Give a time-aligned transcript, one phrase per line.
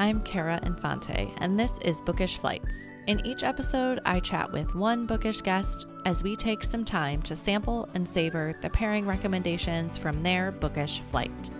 [0.00, 2.90] I'm Kara Infante, and this is Bookish Flights.
[3.06, 7.36] In each episode, I chat with one bookish guest as we take some time to
[7.36, 11.50] sample and savor the pairing recommendations from their bookish flight.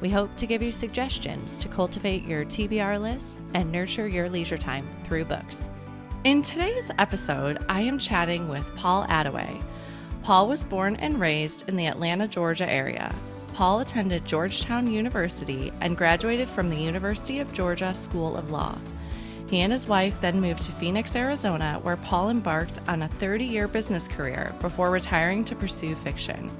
[0.00, 4.58] We hope to give you suggestions to cultivate your TBR list and nurture your leisure
[4.58, 5.68] time through books.
[6.22, 9.60] In today's episode, I am chatting with Paul Attaway.
[10.22, 13.12] Paul was born and raised in the Atlanta, Georgia area,
[13.58, 18.78] Paul attended Georgetown University and graduated from the University of Georgia School of Law.
[19.50, 23.44] He and his wife then moved to Phoenix, Arizona, where Paul embarked on a 30
[23.44, 26.56] year business career before retiring to pursue fiction.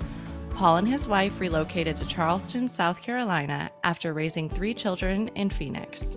[0.51, 6.17] Paul and his wife relocated to Charleston, South Carolina after raising three children in Phoenix.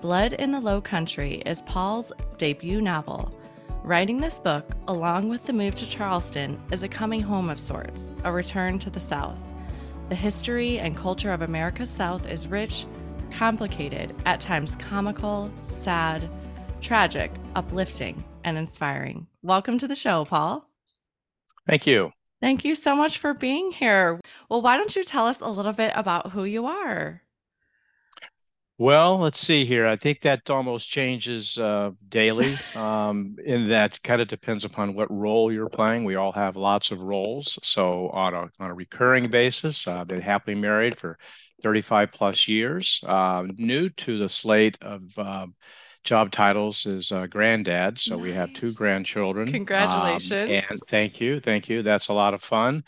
[0.00, 3.38] Blood in the Low Country is Paul's debut novel.
[3.84, 8.14] Writing this book, along with the move to Charleston, is a coming home of sorts,
[8.24, 9.42] a return to the South.
[10.08, 12.86] The history and culture of America's South is rich,
[13.32, 16.30] complicated, at times comical, sad,
[16.80, 19.26] tragic, uplifting, and inspiring.
[19.42, 20.70] Welcome to the show, Paul.
[21.66, 22.12] Thank you.
[22.40, 24.20] Thank you so much for being here.
[24.48, 27.22] Well, why don't you tell us a little bit about who you are?
[28.78, 29.86] Well, let's see here.
[29.86, 32.58] I think that almost changes uh, daily.
[32.74, 36.04] Um, in that, kind of depends upon what role you're playing.
[36.04, 37.58] We all have lots of roles.
[37.62, 41.18] So, on a on a recurring basis, I've been happily married for
[41.62, 43.02] 35 plus years.
[43.06, 45.54] Uh, new to the slate of um,
[46.04, 47.98] job titles is uh, granddad.
[47.98, 48.22] So nice.
[48.22, 49.52] we have two grandchildren.
[49.52, 50.48] Congratulations!
[50.50, 51.82] Um, and thank you, thank you.
[51.82, 52.84] That's a lot of fun.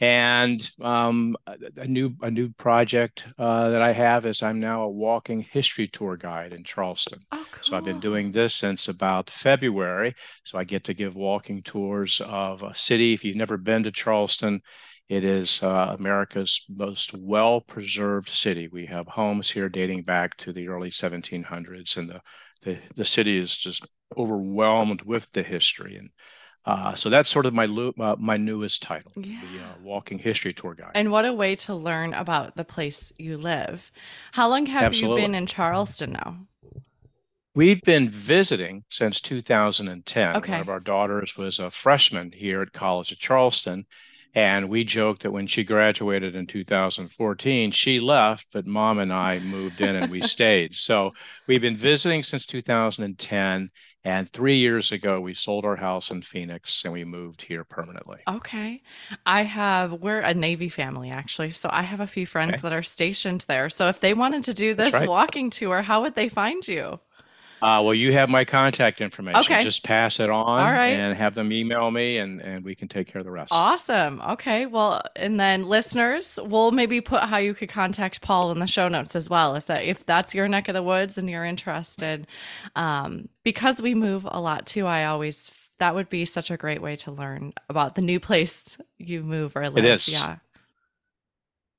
[0.00, 1.36] And um,
[1.76, 5.88] a new a new project uh, that I have is I'm now a walking history
[5.88, 7.18] tour guide in Charleston.
[7.32, 7.62] Oh, cool.
[7.62, 10.14] So I've been doing this since about February.
[10.44, 13.12] So I get to give walking tours of a city.
[13.12, 14.60] If you've never been to Charleston,
[15.08, 18.68] it is uh, America's most well preserved city.
[18.68, 22.20] We have homes here dating back to the early 1700s, and the,
[22.62, 23.86] the, the city is just
[24.16, 25.96] overwhelmed with the history.
[25.96, 26.10] And
[26.68, 29.40] uh, so that's sort of my uh, my newest title, yeah.
[29.40, 30.90] the uh, Walking History Tour Guide.
[30.94, 33.90] And what a way to learn about the place you live.
[34.32, 35.22] How long have Absolutely.
[35.22, 36.36] you been in Charleston now?
[37.54, 40.36] We've been visiting since 2010.
[40.36, 40.52] Okay.
[40.52, 43.86] One of our daughters was a freshman here at College of Charleston,
[44.34, 49.38] and we joked that when she graduated in 2014, she left, but mom and I
[49.38, 50.74] moved in and we stayed.
[50.74, 51.12] So
[51.46, 53.70] we've been visiting since 2010.
[54.04, 58.20] And three years ago, we sold our house in Phoenix and we moved here permanently.
[58.28, 58.80] Okay.
[59.26, 61.52] I have, we're a Navy family actually.
[61.52, 62.60] So I have a few friends okay.
[62.62, 63.68] that are stationed there.
[63.68, 65.08] So if they wanted to do this right.
[65.08, 67.00] walking tour, how would they find you?
[67.60, 69.54] Uh, well, you have my contact information.
[69.54, 69.62] Okay.
[69.62, 70.90] Just pass it on All right.
[70.90, 73.52] and have them email me and, and we can take care of the rest.
[73.52, 74.20] Awesome.
[74.20, 74.66] Okay.
[74.66, 78.88] Well, and then listeners, we'll maybe put how you could contact Paul in the show
[78.88, 82.26] notes as well if that if that's your neck of the woods and you're interested.
[82.76, 86.82] Um, because we move a lot too, I always that would be such a great
[86.82, 89.84] way to learn about the new place you move or live.
[89.84, 90.08] It is.
[90.08, 90.36] Yeah.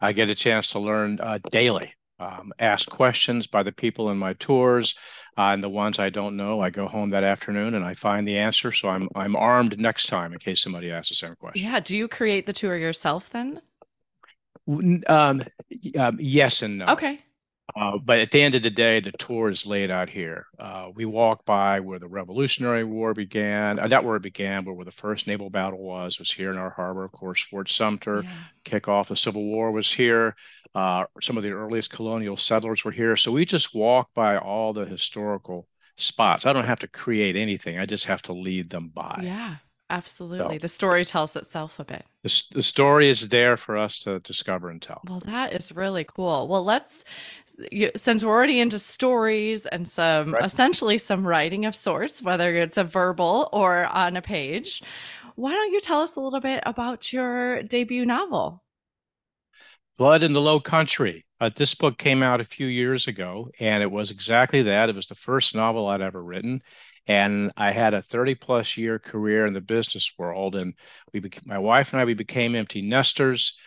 [0.02, 4.18] I get a chance to learn uh, daily um, ask questions by the people in
[4.18, 4.96] my tours,
[5.38, 8.28] uh, and the ones I don't know, I go home that afternoon and I find
[8.28, 8.72] the answer.
[8.72, 11.66] So I'm I'm armed next time in case somebody asks the same question.
[11.66, 11.80] Yeah.
[11.80, 13.62] Do you create the tour yourself then?
[14.68, 15.44] Um,
[15.98, 16.88] um, yes and no.
[16.88, 17.20] Okay.
[17.76, 20.48] Uh, but at the end of the day, the tour is laid out here.
[20.58, 23.80] Uh, we walk by where the Revolutionary War began.
[23.80, 26.20] Uh, not where it began, but where the first naval battle was.
[26.20, 27.44] Was here in our harbor, of course.
[27.44, 28.32] Fort Sumter, yeah.
[28.64, 30.36] kick off the Civil War was here.
[30.76, 33.16] Uh, some of the earliest colonial settlers were here.
[33.16, 36.46] So we just walk by all the historical spots.
[36.46, 37.80] I don't have to create anything.
[37.80, 39.22] I just have to lead them by.
[39.24, 39.56] Yeah.
[39.92, 40.58] Absolutely.
[40.58, 42.06] So, the story tells itself a bit.
[42.22, 45.02] The, the story is there for us to discover and tell.
[45.08, 46.48] Well, that is really cool.
[46.48, 47.04] Well, let's
[47.96, 50.46] since we're already into stories and some right.
[50.46, 54.82] essentially some writing of sorts, whether it's a verbal or on a page,
[55.36, 58.64] why don't you tell us a little bit about your debut novel?
[59.98, 61.26] Blood in the Low Country.
[61.42, 64.90] Uh, this book came out a few years ago, and it was exactly that.
[64.90, 66.62] It was the first novel I'd ever written,
[67.08, 70.56] and I had a 30 plus year career in the business world.
[70.56, 70.74] And
[71.14, 73.60] we, my wife and I, we became empty nesters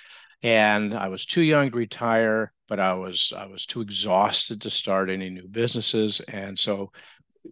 [0.42, 4.70] and I was too young to retire, but I was I was too exhausted to
[4.70, 6.90] start any new businesses, and so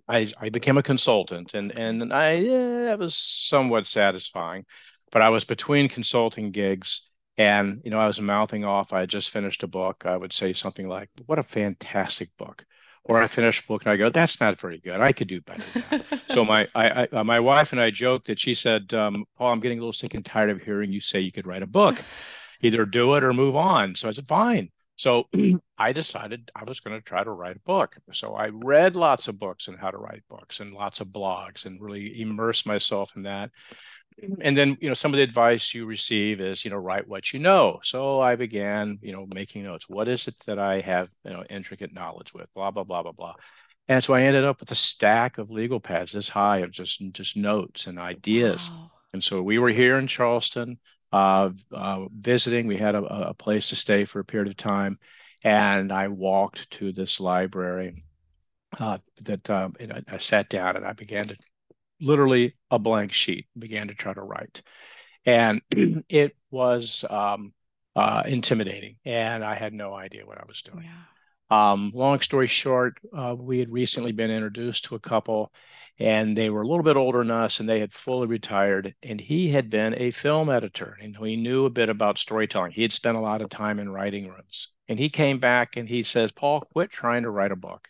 [0.08, 4.64] I, I became a consultant, and and I yeah, it was somewhat satisfying,
[5.12, 8.92] but I was between consulting gigs, and you know I was mouthing off.
[8.92, 10.04] I had just finished a book.
[10.06, 12.64] I would say something like, "What a fantastic book."
[13.04, 15.00] Or I finish a book and I go, "That's not very good.
[15.00, 15.64] I could do better."
[16.28, 19.52] so my I, I, uh, my wife and I joked that she said, um, "Paul,
[19.52, 21.66] I'm getting a little sick and tired of hearing you say you could write a
[21.68, 22.02] book."
[22.60, 23.94] Either do it or move on.
[23.94, 24.70] So I said, fine.
[24.96, 25.28] So
[25.78, 27.96] I decided I was going to try to write a book.
[28.12, 31.64] So I read lots of books on how to write books and lots of blogs
[31.64, 33.50] and really immerse myself in that.
[34.42, 37.32] And then, you know, some of the advice you receive is, you know, write what
[37.32, 37.80] you know.
[37.82, 39.88] So I began, you know, making notes.
[39.88, 42.52] What is it that I have, you know, intricate knowledge with?
[42.52, 43.34] Blah, blah, blah, blah, blah.
[43.88, 47.00] And so I ended up with a stack of legal pads this high of just
[47.12, 48.70] just notes and ideas.
[48.70, 48.90] Wow.
[49.14, 50.78] And so we were here in Charleston
[51.12, 52.66] uh, uh, visiting.
[52.66, 54.98] We had a, a, place to stay for a period of time,
[55.42, 58.04] and I walked to this library.
[58.78, 59.68] Uh, that I,
[60.08, 61.36] I sat down and I began to
[62.00, 63.46] literally a blank sheet.
[63.58, 64.62] Began to try to write,
[65.26, 65.60] and
[66.08, 67.52] it was um,
[67.96, 70.84] uh, intimidating, and I had no idea what I was doing.
[70.84, 71.19] Yeah.
[71.50, 75.52] Um, long story short, uh, we had recently been introduced to a couple,
[75.98, 78.94] and they were a little bit older than us, and they had fully retired.
[79.02, 82.72] And he had been a film editor, and he knew a bit about storytelling.
[82.72, 84.72] He had spent a lot of time in writing rooms.
[84.88, 87.88] And he came back and he says, Paul, quit trying to write a book.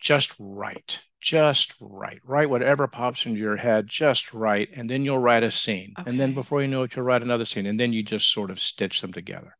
[0.00, 1.02] Just write.
[1.20, 2.20] Just write.
[2.24, 3.86] Write whatever pops into your head.
[3.86, 4.70] Just write.
[4.74, 5.92] And then you'll write a scene.
[5.98, 6.08] Okay.
[6.08, 7.66] And then before you know it, you'll write another scene.
[7.66, 9.58] And then you just sort of stitch them together.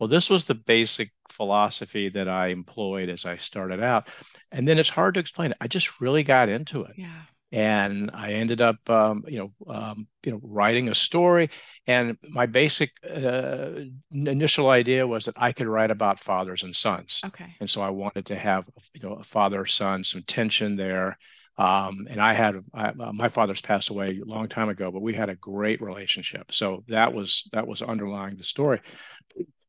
[0.00, 4.08] Well, this was the basic philosophy that I employed as I started out.
[4.50, 5.52] And then it's hard to explain.
[5.60, 6.92] I just really got into it.
[6.96, 7.22] Yeah.
[7.52, 11.50] And I ended up, um, you know, um, you know, writing a story.
[11.86, 13.70] And my basic uh,
[14.10, 17.20] initial idea was that I could write about fathers and sons.
[17.26, 17.56] Okay.
[17.60, 18.64] And so I wanted to have,
[18.94, 21.18] you know, a father son, some tension there.
[21.58, 25.02] Um, and I had I, uh, my father's passed away a long time ago, but
[25.02, 26.52] we had a great relationship.
[26.52, 28.80] So that was that was underlying the story.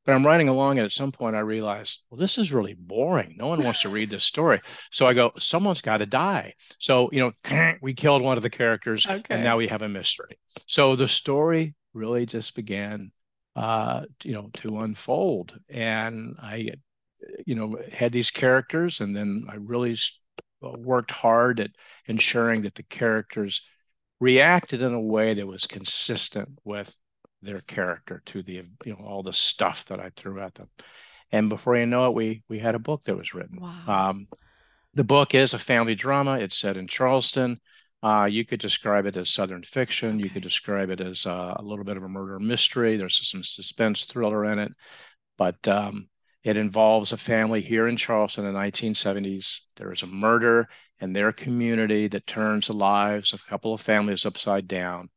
[0.06, 3.36] But I'm writing along, and at some point I realized, well, this is really boring.
[3.38, 4.62] No one wants to read this story.
[4.90, 6.56] So I go, someone's got to die.
[6.80, 9.22] So, you know, we killed one of the characters, okay.
[9.30, 10.40] and now we have a mystery.
[10.68, 13.12] So the story really just began,
[13.56, 15.60] uh, you know, to unfold.
[15.70, 16.72] And I,
[17.46, 19.96] you know, had these characters, and then I really
[20.62, 21.72] worked hard at
[22.08, 23.62] ensuring that the characters
[24.20, 26.96] reacted in a way that was consistent with
[27.42, 30.70] their character to the you know all the stuff that I threw at them.
[31.32, 33.60] And before you know it, we we had a book that was written.
[33.62, 34.10] Wow.
[34.10, 34.28] Um,
[34.94, 36.40] the book is a family drama.
[36.40, 37.60] It's set in Charleston.
[38.04, 40.16] Uh, you could describe it as Southern fiction.
[40.16, 40.24] Okay.
[40.24, 42.98] You could describe it as uh, a little bit of a murder mystery.
[42.98, 44.72] There's some suspense thriller in it,
[45.38, 46.10] but um,
[46.44, 49.68] it involves a family here in Charleston in the 1970s.
[49.76, 50.68] There is a murder
[51.00, 55.10] in their community that turns the lives of a couple of families upside down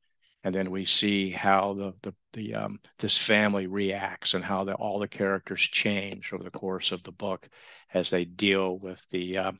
[0.44, 4.75] and then we see how the the, the um, this family reacts and how the,
[4.75, 7.49] all the characters change over the course of the book
[7.93, 9.58] as they deal with the um,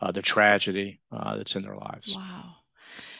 [0.00, 2.16] uh, the tragedy uh, that's in their lives.
[2.16, 2.56] Wow.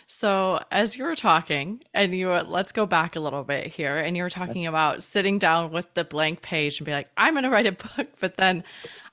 [0.07, 4.17] So as you were talking, and you let's go back a little bit here, and
[4.17, 7.45] you were talking about sitting down with the blank page and be like, "I'm going
[7.45, 8.65] to write a book," but then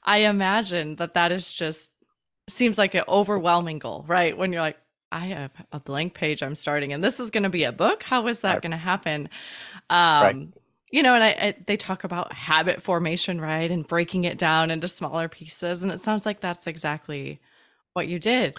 [0.03, 1.91] I imagine that that is just
[2.49, 4.37] seems like an overwhelming goal, right?
[4.37, 4.77] When you're like,
[5.11, 8.03] I have a blank page I'm starting, and this is going to be a book.
[8.03, 8.61] How is that right.
[8.61, 9.29] going to happen?
[9.89, 10.47] Um, right.
[10.91, 14.71] You know, and I, I, they talk about habit formation, right, and breaking it down
[14.71, 17.39] into smaller pieces, and it sounds like that's exactly
[17.93, 18.57] what you did.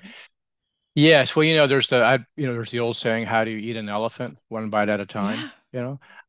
[0.94, 3.50] Yes, well, you know, there's the I, you know, there's the old saying, "How do
[3.50, 4.38] you eat an elephant?
[4.48, 5.48] One bite at a time." Yeah.
[5.72, 5.80] You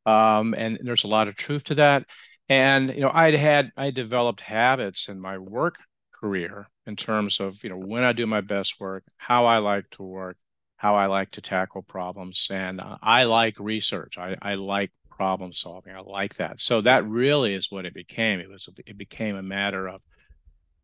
[0.05, 2.05] know, um, and there's a lot of truth to that.
[2.47, 5.79] And you know, I'd had I developed habits in my work
[6.13, 9.89] career in terms of you know when I do my best work, how I like
[9.91, 10.37] to work,
[10.77, 14.17] how I like to tackle problems, and uh, I like research.
[14.17, 15.95] I, I like problem solving.
[15.95, 16.59] I like that.
[16.59, 18.39] So that really is what it became.
[18.39, 20.01] It was it became a matter of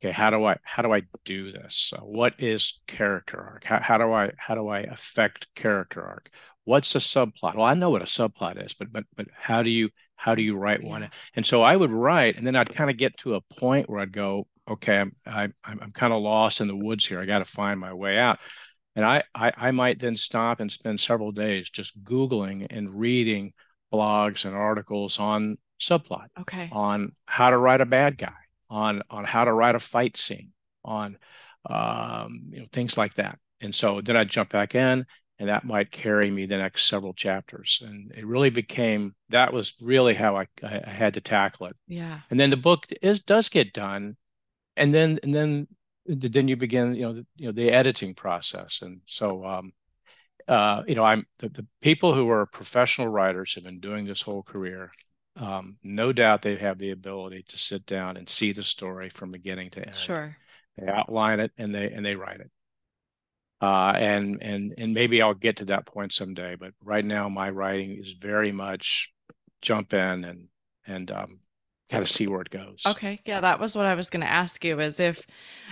[0.01, 1.94] okay, how do I how do I do this?
[1.96, 3.65] Uh, what is character arc?
[3.65, 6.29] How, how do I how do I affect character arc?
[6.63, 7.56] What's a subplot?
[7.56, 10.41] Well, I know what a subplot is, but but but how do you how do
[10.41, 11.10] you write one?
[11.36, 14.01] And so I would write, and then I'd kind of get to a point where
[14.01, 17.19] I'd go, okay, I'm I, am i I'm kind of lost in the woods here.
[17.19, 18.39] I got to find my way out.
[18.95, 23.53] And I, I I might then stop and spend several days just googling and reading
[23.93, 28.33] blogs and articles on subplot, okay, on how to write a bad guy,
[28.69, 30.51] on on how to write a fight scene,
[30.83, 31.17] on
[31.69, 33.39] um, you know things like that.
[33.61, 35.05] And so then I'd jump back in,
[35.38, 37.81] and that might carry me the next several chapters.
[37.85, 41.75] And it really became that was really how I, I had to tackle it.
[41.88, 42.19] Yeah.
[42.29, 44.17] And then the book is does get done,
[44.79, 45.67] and then and then
[46.05, 48.81] then you begin you know the, you know the editing process.
[48.81, 49.74] And so um,
[50.48, 54.24] uh, you know i'm the, the, people who are professional writers have been doing this
[54.24, 54.91] whole career
[55.36, 59.31] um, no doubt they have the ability to sit down and see the story from
[59.31, 59.95] beginning to end.
[59.95, 60.36] Sure.
[60.77, 62.51] They outline it and they and they write it.
[63.62, 67.50] Uh, and and and maybe i'll get to that point someday but right now my
[67.50, 69.12] writing is very much
[69.62, 70.48] jump in and
[70.88, 71.39] and um,
[71.89, 72.86] kind of see where it goes.
[72.86, 73.19] Okay.
[73.25, 75.27] Yeah, that was what I was going to ask you is if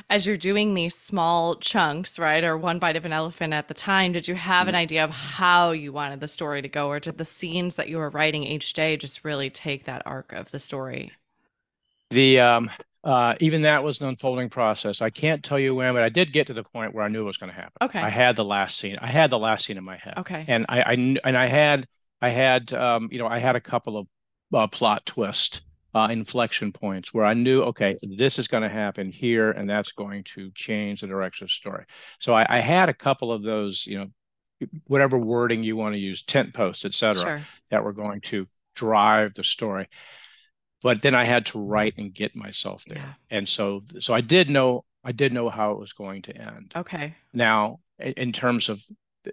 [0.09, 3.73] as you're doing these small chunks, right, or one bite of an elephant at the
[3.73, 4.77] time, did you have an Mm-hmm.
[4.77, 7.97] idea of how you wanted the story to go or did the scenes that you
[7.97, 11.13] were writing each day just really take that arc of the story?
[12.09, 12.69] The um
[13.03, 15.01] uh even that was an unfolding process.
[15.01, 17.21] I can't tell you when, but I did get to the point where I knew
[17.21, 17.81] it was going to happen.
[17.81, 18.07] Okay.
[18.07, 18.97] I had the last scene.
[19.01, 20.17] I had the last scene in my head.
[20.17, 20.47] Okay.
[20.47, 21.87] And I I and I had
[22.21, 24.07] I had um you know I had a couple of
[24.53, 25.61] uh, plot twist
[25.93, 29.91] uh inflection points where I knew okay this is going to happen here and that's
[29.91, 31.85] going to change the direction of the story.
[32.19, 34.07] So I, I had a couple of those you know
[34.87, 37.41] whatever wording you want to use tent posts etc Sure.
[37.69, 39.87] that were going to drive the story
[40.81, 43.13] but then i had to write and get myself there Yeah.
[43.37, 46.73] and so so i did know i did know how it was going to end
[46.75, 47.13] Okay.
[47.33, 48.83] now in in terms of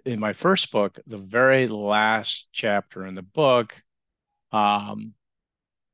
[0.05, 3.81] in my first book the very last chapter in the book
[4.51, 5.14] um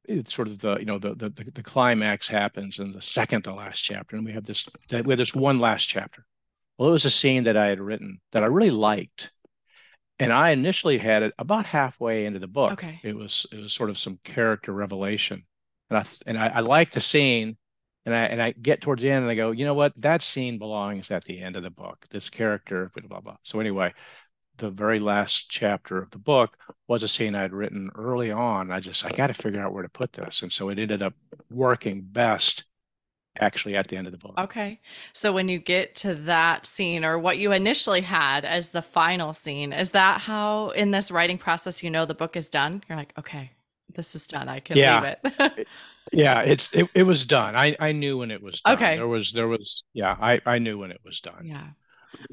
[0.06, 3.54] it's sort of the you know the the, the climax happens in the second to
[3.54, 6.26] last chapter and we have this that we have this one last chapter
[6.78, 9.32] well it was a scene that i had written that i really liked
[10.20, 13.00] and i initially had it about halfway into the book Okay.
[13.04, 15.44] it was it was sort of some character revelation
[15.90, 17.58] and i and i, I like the scene
[18.06, 19.94] and I and I get towards the end and I go, you know what?
[20.02, 22.08] That scene belongs at the end of the book.
[22.10, 23.36] This character, blah blah blah.
[23.44, 23.94] So anyway,
[24.62, 28.72] the very last chapter of the book was a scene I'd written early on.
[28.72, 31.02] I just I got to figure out where to put this, and so it ended
[31.04, 31.16] up
[31.50, 32.66] working best
[33.40, 34.36] actually at the end of the book.
[34.38, 34.80] Okay.
[35.14, 39.34] So when you get to that scene or what you initially had as the final
[39.34, 42.84] scene, is that how in this writing process you know the book is done?
[42.90, 43.52] You're like, okay,
[43.96, 44.50] this is done.
[44.50, 45.00] I can Yeah.
[45.02, 45.68] leave it.
[46.14, 47.56] Yeah, it's it, it was done.
[47.56, 48.74] I I knew when it was done.
[48.76, 48.96] Okay.
[48.96, 51.46] There was there was yeah, I I knew when it was done.
[51.46, 51.70] yeah.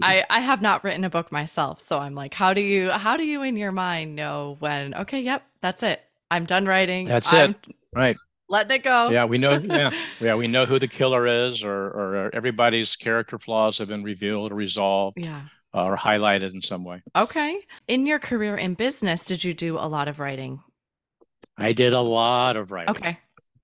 [0.03, 3.17] I I have not written a book myself, so I'm like, how do you how
[3.17, 6.01] do you in your mind know when, okay, yep, that's it.
[6.31, 7.07] I'm done writing.
[7.07, 7.57] That's I'm it.
[7.95, 8.17] Right.
[8.49, 9.11] letting it go.
[9.11, 9.91] Yeah, we know yeah.
[10.21, 14.53] Yeah, we know who the killer is or or everybody's character flaws have been revealed
[14.53, 15.43] or resolved Yeah.
[15.75, 17.03] uh, or highlighted in some way.
[17.17, 17.61] Okay.
[17.87, 20.61] In your career in business, did you do a lot of writing?
[21.57, 22.97] I did a lot of writing.
[22.97, 23.19] Okay.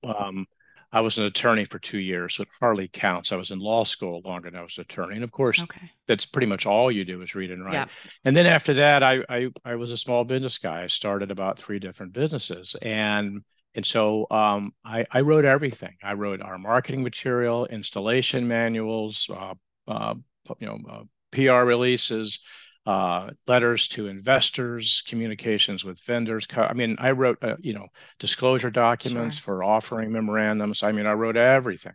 [0.04, 0.46] um,
[0.94, 3.32] I was an attorney for two years, so it hardly counts.
[3.32, 5.90] I was in law school longer than I was an attorney, and of course, Okay.
[6.06, 7.74] that's pretty much all you do is read and write.
[7.74, 7.86] Yeah.
[8.24, 10.84] And then after that, I, I I was a small business guy.
[10.84, 13.42] I started about three different businesses, and
[13.74, 15.96] and so um, I I wrote everything.
[16.02, 19.54] I wrote our marketing material, installation manuals, uh,
[19.88, 20.14] uh,
[20.60, 22.38] you know, uh, PR releases,
[22.86, 26.46] uh, letters to investors, communications with vendors.
[26.46, 27.88] Co- I mean, I wrote, uh, you know,
[28.18, 30.82] disclosure documents for offering memorandums.
[30.82, 31.94] I mean, I wrote everything.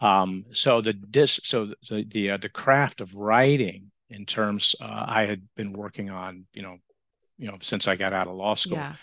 [0.00, 5.04] Um, so the dis, so the the uh, the craft of writing in terms, uh,
[5.06, 6.76] I had been working on, you know,
[7.38, 8.94] you know, since I got out of law school, Yeah.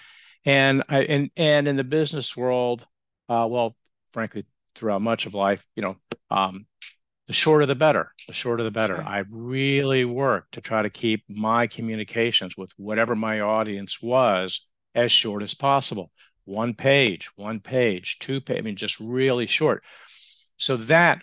[0.46, 2.86] and I and and in the business world,
[3.30, 3.76] uh, well,
[4.10, 5.96] frankly, throughout much of life, you know,
[6.30, 6.66] um,
[7.30, 8.12] the shorter the better.
[8.26, 8.96] The shorter the better.
[8.96, 9.08] Sure.
[9.08, 15.12] I really worked to try to keep my communications with whatever my audience was as
[15.12, 16.12] short as possible.
[16.46, 18.58] One page, one page, two page.
[18.58, 19.84] I mean, just really short.
[20.58, 21.22] So that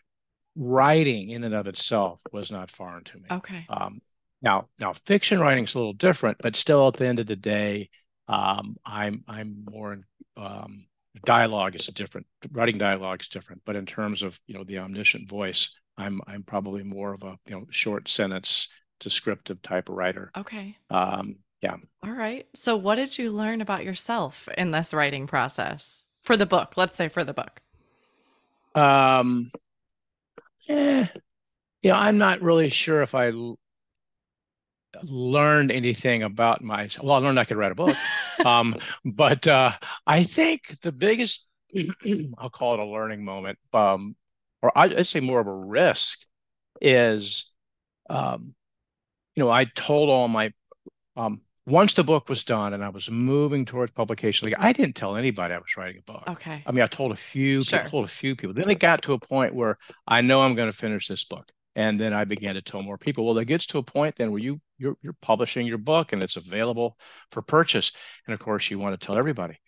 [0.55, 3.25] writing in and of itself was not foreign to me.
[3.29, 3.67] Okay.
[3.69, 4.01] Um,
[4.41, 7.35] now, now fiction writing is a little different, but still, at the end of the
[7.35, 7.91] day,
[8.29, 10.05] um, I'm I'm more in
[10.37, 10.87] um,
[11.25, 13.63] dialogue is a different writing dialogue is different.
[13.65, 17.39] But in terms of you know the omniscient voice, I'm I'm probably more of a
[17.47, 20.33] you know short sentence descriptive type of writer.
[20.37, 20.77] Okay.
[20.91, 22.47] Um, yeah, All right.
[22.55, 26.75] So what did you learn about yourself in this writing process for the book?
[26.77, 27.61] Let's say for the book.
[28.75, 29.51] um,
[30.69, 31.07] eh,
[31.83, 33.59] you know, I'm not really sure if I l-
[35.03, 37.05] learned anything about myself.
[37.05, 37.97] Well, I learned I could write a book.
[38.45, 39.73] um, but uh,
[40.07, 41.49] I think the biggest,
[42.39, 44.17] I'll call it a learning moment, um,
[44.63, 46.27] or I- I'd say more of a risk,
[46.81, 47.55] is,
[48.11, 48.55] um,
[49.35, 50.53] you know, I told all my,
[51.17, 54.95] um, once the book was done and I was moving towards publication, like I didn't
[54.95, 56.25] tell anybody I was writing a book.
[56.29, 56.63] Okay.
[56.65, 57.79] I mean, I told a few Sure.
[57.81, 58.55] people, told a few people.
[58.55, 61.51] Then it got to a point where I know I'm going to finish this book.
[61.75, 63.27] And then I began to tell more people.
[63.27, 66.23] Well, it gets to a point then where you you're you're publishing your book and
[66.23, 66.97] it's available
[67.31, 67.93] for purchase.
[68.27, 69.59] And of course, you want to tell everybody.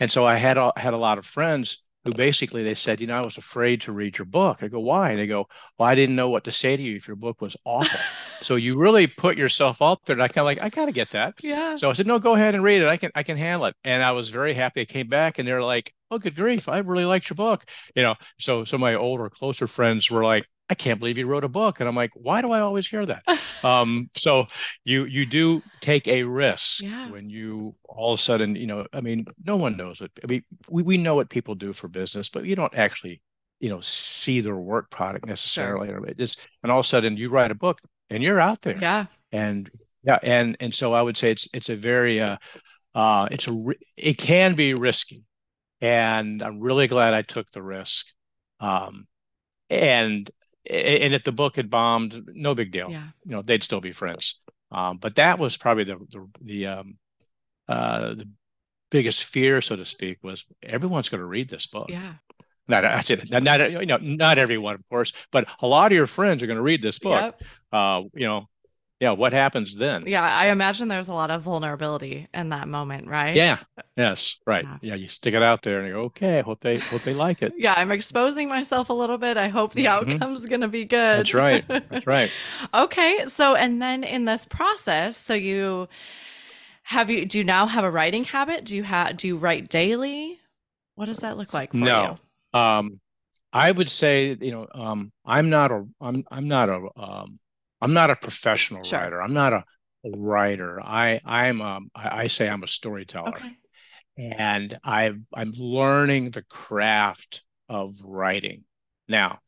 [0.00, 3.06] And so I had a, had a lot of friends who basically they said, you
[3.06, 4.58] know, I was afraid to read your book.
[4.62, 5.10] I go, why?
[5.10, 5.46] And they go,
[5.78, 8.00] well, I didn't know what to say to you if your book was awful.
[8.40, 10.14] so you really put yourself out there.
[10.14, 11.34] And I kind of like, I got to get that.
[11.42, 11.74] Yeah.
[11.74, 12.88] So I said, no, go ahead and read it.
[12.88, 13.76] I can I can handle it.
[13.84, 14.80] And I was very happy.
[14.80, 17.64] I came back and they're like, oh, good grief, I really liked your book.
[17.94, 21.44] You know, so so my older, closer friends were like, I can't believe you wrote
[21.44, 21.80] a book.
[21.80, 23.22] And I'm like, why do I always hear that?
[23.64, 24.46] um, so
[24.84, 27.10] you you do take a risk Yeah.
[27.10, 30.26] when you all of a sudden, you know, I mean, no one knows what I
[30.26, 33.20] mean, we, we know what people do for business, but you don't actually,
[33.60, 35.90] you know, see their work product necessarily.
[35.90, 38.62] Or it just and all of a sudden you write a book and you're out
[38.62, 38.78] there.
[38.80, 39.06] Yeah.
[39.30, 39.70] And
[40.04, 42.36] yeah, and and so I would say it's it's a very uh
[42.94, 43.64] uh it's a
[43.96, 45.24] it can be risky.
[45.80, 48.06] And I'm really glad I took the risk.
[48.60, 49.06] Um
[49.70, 50.30] and
[50.68, 52.90] and if the book had bombed, no big deal.
[52.90, 53.08] Yeah.
[53.24, 54.40] You know, they'd still be friends.
[54.70, 56.98] Um, but that was probably the the the um
[57.68, 58.28] uh the
[58.90, 61.88] biggest fear, so to speak, was everyone's going to read this book.
[61.88, 62.14] Yeah.
[62.68, 65.96] Not I said not, not you know not everyone, of course, but a lot of
[65.96, 67.34] your friends are going to read this book.
[67.38, 67.42] Yep.
[67.72, 68.48] Uh, you know,
[69.02, 69.10] yeah.
[69.10, 70.04] What happens then?
[70.06, 70.22] Yeah.
[70.22, 73.34] I imagine there's a lot of vulnerability in that moment, right?
[73.34, 73.58] Yeah.
[73.96, 74.38] Yes.
[74.46, 74.64] Right.
[74.64, 74.78] Yeah.
[74.80, 74.94] Yeah.
[74.94, 76.40] You stick it out there and you go, okay.
[76.40, 77.52] Hope they hope they like it.
[77.58, 79.36] Yeah, I'm exposing myself a little bit.
[79.36, 79.88] I hope the Mhm.
[80.14, 81.18] outcome's to be good.
[81.18, 81.64] That's right.
[81.68, 82.30] That's right.
[82.74, 83.26] okay.
[83.26, 85.88] So, and then in this process, so you
[86.84, 88.64] have you do you now have a writing habit?
[88.64, 90.38] Do you have do you write daily?
[90.94, 92.18] What does that look like for No.
[92.54, 93.00] Um,
[93.52, 97.38] I would say, you know, um, I'm not a, I'm, I'm not a, um,
[97.82, 99.00] I'm not a professional Sure.
[99.00, 99.20] writer.
[99.20, 99.64] I'm not a,
[100.04, 100.80] a writer.
[100.82, 103.56] I, I'm, um, I, I say I'm a storyteller, Okay.
[104.16, 108.64] and I've, I'm learning the craft of writing.
[109.08, 109.40] Now,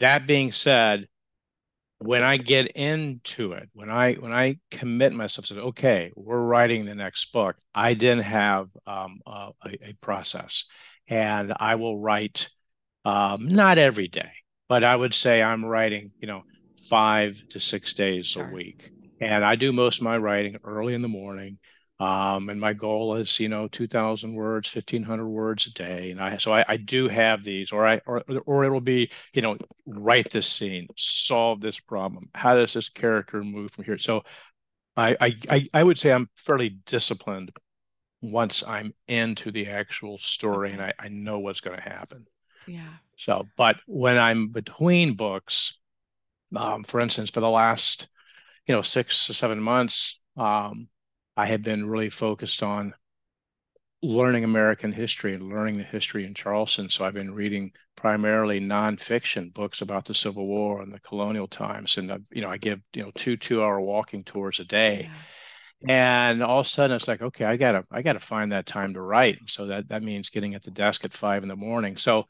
[0.00, 1.06] that being said,
[1.98, 6.86] when I get into it, when I when I commit myself to okay, we're writing
[6.86, 10.64] the next book, I then have um, a, a process,
[11.08, 12.48] and I will write
[13.04, 14.30] um, not every day,
[14.68, 16.42] but I would say I'm writing, you know,
[16.88, 18.44] five to six days Sure.
[18.44, 21.58] a week, and I do most of my writing early in the morning.
[21.98, 26.10] Um, and my goal is, you know, 2,000 words, 1,500 words a day.
[26.12, 29.42] And I, so I, I do have these, or I, or, or it'll be, you
[29.42, 32.30] know, write this scene, solve this problem.
[32.34, 33.98] How does this character move from here?
[33.98, 34.24] So
[34.96, 37.52] I, I, I, I would say I'm fairly disciplined
[38.22, 42.26] once I'm into the actual story and I, I know what's going to happen.
[42.66, 42.88] Yeah.
[43.16, 45.79] So, but when I'm between books,
[46.56, 48.08] um, for instance, for the last,
[48.66, 50.88] you know, six to seven months, um,
[51.36, 52.94] I have been really focused on
[54.02, 56.88] learning American history and learning the history in Charleston.
[56.88, 61.98] So I've been reading primarily nonfiction books about the Civil War and the colonial times.
[61.98, 65.10] And, uh, you know, I give, you know, two two hour walking tours a day.
[65.82, 65.88] Yeah.
[65.88, 68.94] And all of a sudden it's like, okay, I gotta, I gotta find that time
[68.94, 69.38] to write.
[69.46, 71.96] So that that means getting at the desk at five in the morning.
[71.96, 72.26] So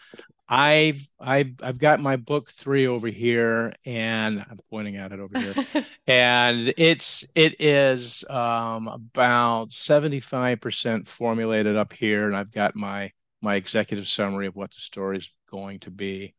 [0.53, 5.39] I've I've I've got my book three over here, and I'm pointing at it over
[5.39, 5.55] here,
[6.09, 13.55] and it's it is um, about 75% formulated up here, and I've got my my
[13.55, 16.35] executive summary of what the story is going to be.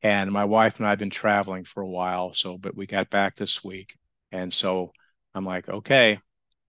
[0.00, 3.10] And my wife and I have been traveling for a while, so but we got
[3.10, 3.98] back this week,
[4.32, 4.92] and so
[5.34, 6.18] I'm like, okay,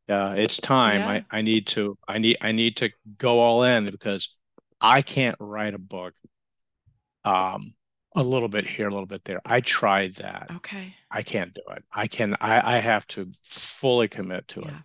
[0.09, 0.99] uh, it's time.
[0.99, 1.09] Yeah.
[1.09, 4.37] I, I need to I need I need to go all in because
[4.81, 6.13] I can't write a book
[7.25, 7.73] um
[8.15, 9.41] a little bit here, a little bit there.
[9.45, 10.51] I tried that.
[10.55, 10.95] okay.
[11.12, 11.83] I can't do it.
[11.91, 14.81] I can I, I have to fully commit to it Yeah.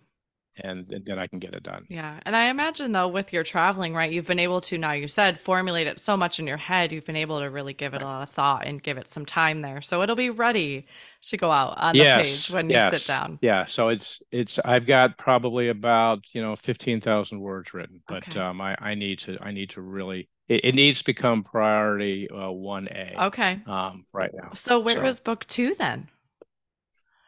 [0.63, 1.85] and, and then I can get it done.
[1.89, 2.19] Yeah.
[2.23, 5.39] And I imagine though with your traveling, right, you've been able to now you said
[5.39, 8.05] formulate it so much in your head, you've been able to really give it a
[8.05, 9.81] lot of thought and give it some time there.
[9.81, 10.87] So it'll be ready
[11.23, 12.17] to go out on the Yes.
[12.23, 13.39] page when you sit down.
[13.41, 13.65] Yeah.
[13.65, 18.37] So it's it's I've got probably about, you know, 15,000 words written, but Okay.
[18.37, 22.27] um I, I need to I need to really it, it needs to become priority
[22.29, 23.55] uh, 1A Okay.
[23.65, 24.49] um right now.
[24.53, 26.09] So where So- was book two then?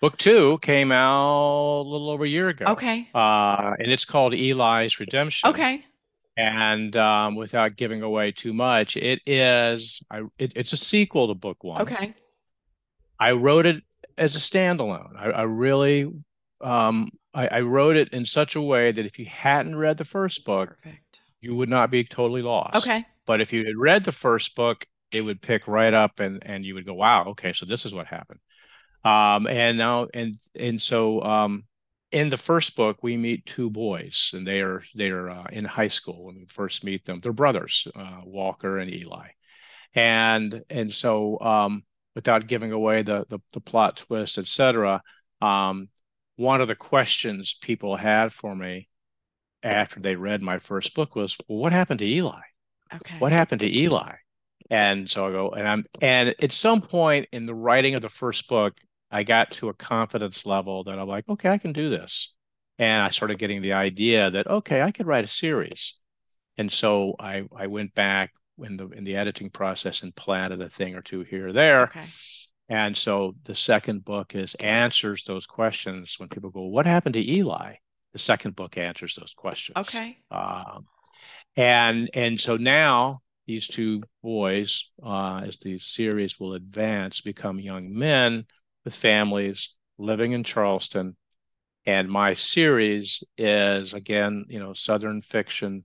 [0.02, 2.66] Book 2 came out a little over a year ago.
[2.70, 3.08] Okay.
[3.14, 5.50] Uh and it's called Eli's Redemption.
[5.52, 5.86] Okay.
[6.38, 11.36] And um, without giving away too much, it is I it, it's a sequel to
[11.36, 11.84] book one.
[11.84, 12.16] Okay.
[13.20, 13.84] I wrote it
[14.18, 15.16] as a standalone.
[15.20, 16.12] I, I really
[16.62, 20.06] um, I, I wrote it in such a way that if you hadn't read the
[20.06, 21.20] first book, Perfect.
[21.42, 22.76] you would not be totally lost.
[22.88, 23.06] Okay.
[23.32, 26.66] But if you had read the first book, it would pick right up and and
[26.66, 28.42] you would go, wow, okay, so this is what happened.
[29.06, 31.64] Um, and now and and so um,
[32.12, 35.64] in the first book, we meet two boys, and they are they are uh, in
[35.64, 37.20] high school when we first meet them.
[37.20, 39.30] They're brothers, uh, Walker and Eli,
[39.96, 45.02] and and so um, without giving away the the, the plot twist, etc.
[45.40, 45.88] Um,
[46.36, 48.90] one of the questions people had for me
[49.64, 52.42] after they read my first book was, well, what happened to Eli?
[52.94, 53.16] Okay.
[53.20, 54.16] what happened to Eli?
[54.70, 58.10] And so I go, and I'm, and at some point in the writing of the
[58.10, 58.78] first book,
[59.12, 62.36] I got to a confidence level that I'm like, okay, I can do this.
[62.80, 66.00] And I started getting the idea that, okay, I could write a series.
[66.58, 68.32] And so I, I went back
[68.64, 71.84] in the in the editing process and planted a thing or two here or there.
[71.84, 72.06] Okay.
[72.70, 77.32] And so the second book is answers those questions when people go, "What happened to
[77.32, 77.76] Eli?"
[78.14, 79.78] The second book answers those questions.
[79.78, 80.18] Okay.
[80.30, 80.86] Um,
[81.56, 87.98] and and so now these two boys, uh, as the series will advance, become young
[87.98, 88.46] men
[88.86, 91.18] with families living in Charleston.
[91.86, 95.84] And my series is again, you know, Southern fiction.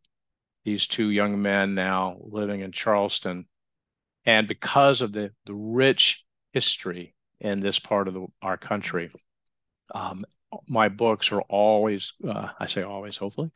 [0.65, 3.47] These two young men now living in Charleston,
[4.25, 9.11] and because of the the rich history in this part of the, our country,
[9.95, 10.25] um,
[10.69, 13.51] my books are always, uh, I say always, hopefully,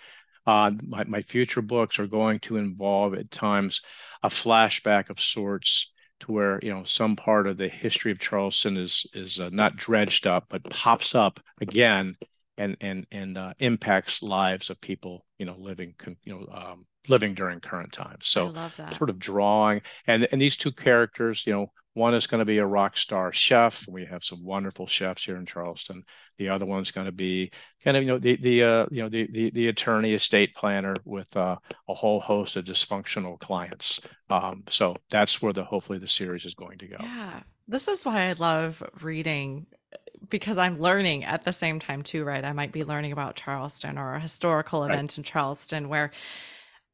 [0.50, 3.82] uh, my, my future books are going to involve at times
[4.24, 8.76] a flashback of sorts to where you know some part of the history of Charleston
[8.76, 12.16] is is uh, not dredged up but pops up again
[12.58, 17.34] and and and uh, impacts lives of people you know living you know um, living
[17.34, 18.28] during current times.
[18.28, 18.52] So
[18.96, 22.58] sort of drawing and and these two characters you know one is going to be
[22.58, 23.86] a rock star chef.
[23.88, 26.04] We have some wonderful chefs here in Charleston.
[26.38, 27.50] The other one's going to be
[27.82, 30.94] kind of you know the the uh, you know the, the the attorney estate planner
[31.04, 31.56] with uh,
[31.88, 34.06] a whole host of dysfunctional clients.
[34.28, 36.96] Um, so that's where the hopefully the series is going to go.
[37.00, 39.66] Yeah, this is why I love reading
[40.28, 42.44] because I'm learning at the same time too, right?
[42.44, 45.18] I might be learning about Charleston or a historical event right.
[45.18, 46.12] in Charleston where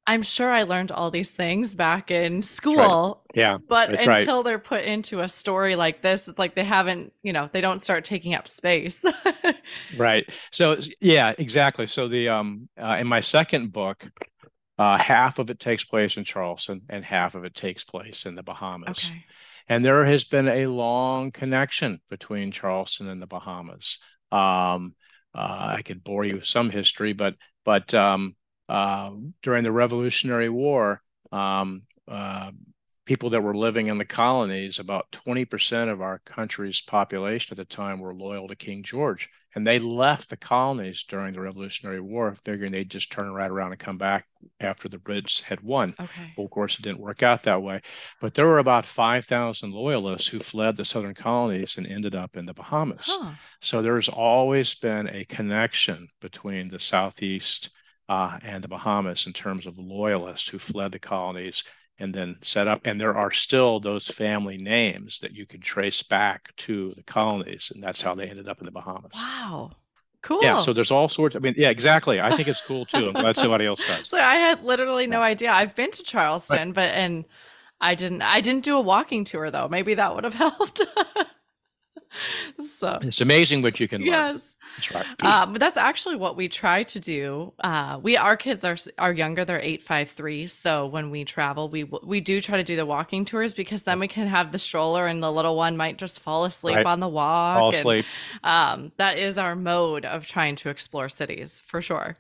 [0.06, 3.24] I'm sure I learned all these things back in school.
[3.34, 3.40] Right.
[3.40, 3.58] Yeah.
[3.68, 4.44] But until right.
[4.44, 7.82] they're put into a story like this, it's like they haven't, you know, they don't
[7.82, 9.04] start taking up space.
[9.96, 10.28] right.
[10.52, 11.86] So yeah, exactly.
[11.86, 14.08] So the um uh, in my second book,
[14.78, 18.36] uh, half of it takes place in Charleston and half of it takes place in
[18.36, 19.10] the Bahamas.
[19.10, 19.24] Okay.
[19.68, 23.98] And there has been a long connection between Charleston and the Bahamas.
[24.30, 24.94] Um,
[25.34, 28.36] uh, I could bore you with some history, but but um,
[28.68, 31.02] uh, during the Revolutionary War,
[31.32, 32.50] um, uh,
[33.06, 37.64] people that were living in the colonies, about 20% of our country's population at the
[37.64, 39.30] time were loyal to King George.
[39.54, 43.72] And they left the colonies during the Revolutionary War, figuring they'd just turn right around
[43.72, 44.26] and come back
[44.60, 45.94] after the Brits had won.
[45.98, 46.34] Okay.
[46.36, 47.80] Well, of course, it didn't work out that way.
[48.20, 52.44] But there were about 5,000 loyalists who fled the southern colonies and ended up in
[52.44, 53.06] the Bahamas.
[53.06, 53.30] Huh.
[53.62, 57.70] So there's always been a connection between the Southeast
[58.08, 61.64] uh, and the Bahamas in terms of loyalists who fled the colonies
[61.98, 62.82] and then set up.
[62.84, 67.72] And there are still those family names that you can trace back to the colonies,
[67.74, 69.12] and that's how they ended up in the Bahamas.
[69.14, 69.72] Wow.
[70.22, 70.42] Cool.
[70.42, 71.36] Yeah, so there's all sorts.
[71.36, 72.20] I mean, yeah, exactly.
[72.20, 73.06] I think it's cool too.
[73.06, 74.08] I'm glad somebody else does.
[74.08, 75.52] So I had literally no idea.
[75.52, 76.74] I've been to Charleston, right.
[76.74, 77.26] but and
[77.80, 78.22] I didn't.
[78.22, 79.68] I didn't do a walking tour though.
[79.68, 80.80] Maybe that would have helped.
[82.78, 84.40] so it's amazing what you can learn.
[84.76, 85.06] That's right.
[85.20, 87.52] Uh, but that's actually what we try to do.
[87.60, 90.48] Uh, we our kids are are younger; they're eight, five, three.
[90.48, 93.98] So when we travel, we we do try to do the walking tours because then
[93.98, 96.86] we can have the stroller, and the little one might just fall asleep right.
[96.86, 97.58] on the walk.
[97.58, 98.04] Fall asleep.
[98.44, 102.16] And, um, that is our mode of trying to explore cities for sure.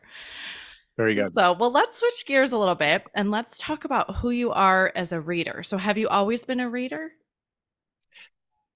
[0.96, 1.30] Very good.
[1.32, 4.92] So, well, let's switch gears a little bit and let's talk about who you are
[4.94, 5.62] as a reader.
[5.62, 7.12] So, have you always been a reader?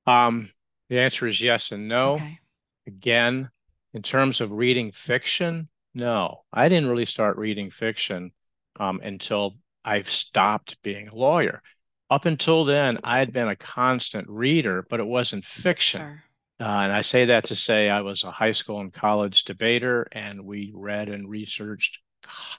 [0.07, 0.51] Um,
[0.91, 2.15] the answer is yes and no.
[2.15, 2.41] Okay.
[2.87, 3.51] Again,
[3.95, 8.33] in terms of reading fiction, no, I didn't really start reading fiction
[8.79, 11.63] um, until I've stopped being a lawyer.
[12.09, 16.01] Up until then, I had been a constant reader, but it wasn't fiction.
[16.01, 16.25] Sure.
[16.61, 20.07] Uh, and I say that to say I was a high school and college debater,
[20.13, 22.01] and we read and researched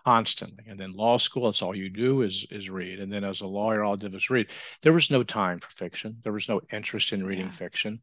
[0.05, 0.65] constantly.
[0.67, 2.99] And then law school, it's all you do is is read.
[2.99, 4.49] And then as a lawyer, all I did was read.
[4.81, 6.17] There was no time for fiction.
[6.23, 7.51] There was no interest in reading yeah.
[7.51, 8.01] fiction.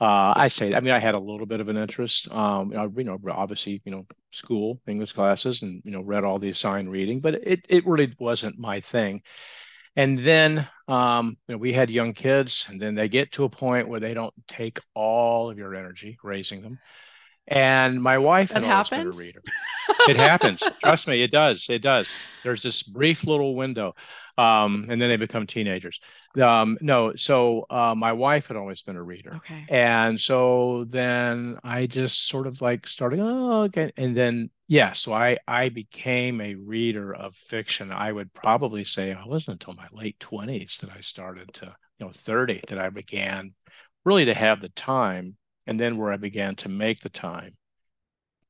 [0.00, 2.32] Uh, I say, I mean, I had a little bit of an interest.
[2.32, 6.50] Um, you know, obviously, you know, school English classes, and you know, read all the
[6.50, 9.22] assigned reading, but it it really wasn't my thing.
[9.96, 13.48] And then um, you know, we had young kids, and then they get to a
[13.48, 16.78] point where they don't take all of your energy raising them.
[17.48, 19.42] And my wife had always been a reader.
[20.06, 20.62] It happens.
[20.80, 21.68] Trust me, it does.
[21.70, 22.12] It does.
[22.44, 23.94] There's this brief little window,
[24.38, 25.98] um, and then they become teenagers.
[26.40, 29.34] Um, no, so uh, my wife had always been a reader.
[29.36, 29.64] Okay.
[29.68, 33.90] And so then I just sort of like started, oh, okay.
[33.96, 37.90] And then, yeah, so I, I became a reader of fiction.
[37.90, 42.06] I would probably say I wasn't until my late 20s that I started to, you
[42.06, 43.54] know, 30 that I began
[44.04, 47.54] really to have the time and then where I began to make the time.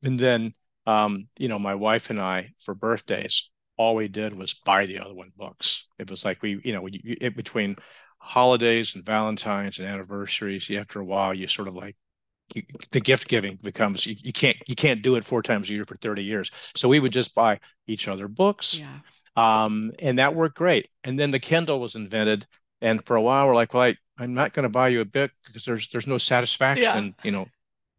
[0.03, 0.53] And then,
[0.87, 4.99] um, you know, my wife and I for birthdays, all we did was buy the
[4.99, 5.89] other one books.
[5.99, 7.77] It was like we, you know, we, it, between
[8.19, 11.97] holidays and Valentines and anniversaries, after a while, you sort of like
[12.93, 15.85] the gift giving becomes you, you, can't you can't do it four times a year
[15.85, 18.99] for 30 years so we would just buy each other books yeah.
[19.37, 22.47] um, and that worked great and then the kindle was invented
[22.81, 25.05] and for a while we're like well I, i'm not going to buy you a
[25.05, 26.99] book because there's there's no satisfaction yeah.
[26.99, 27.47] in you know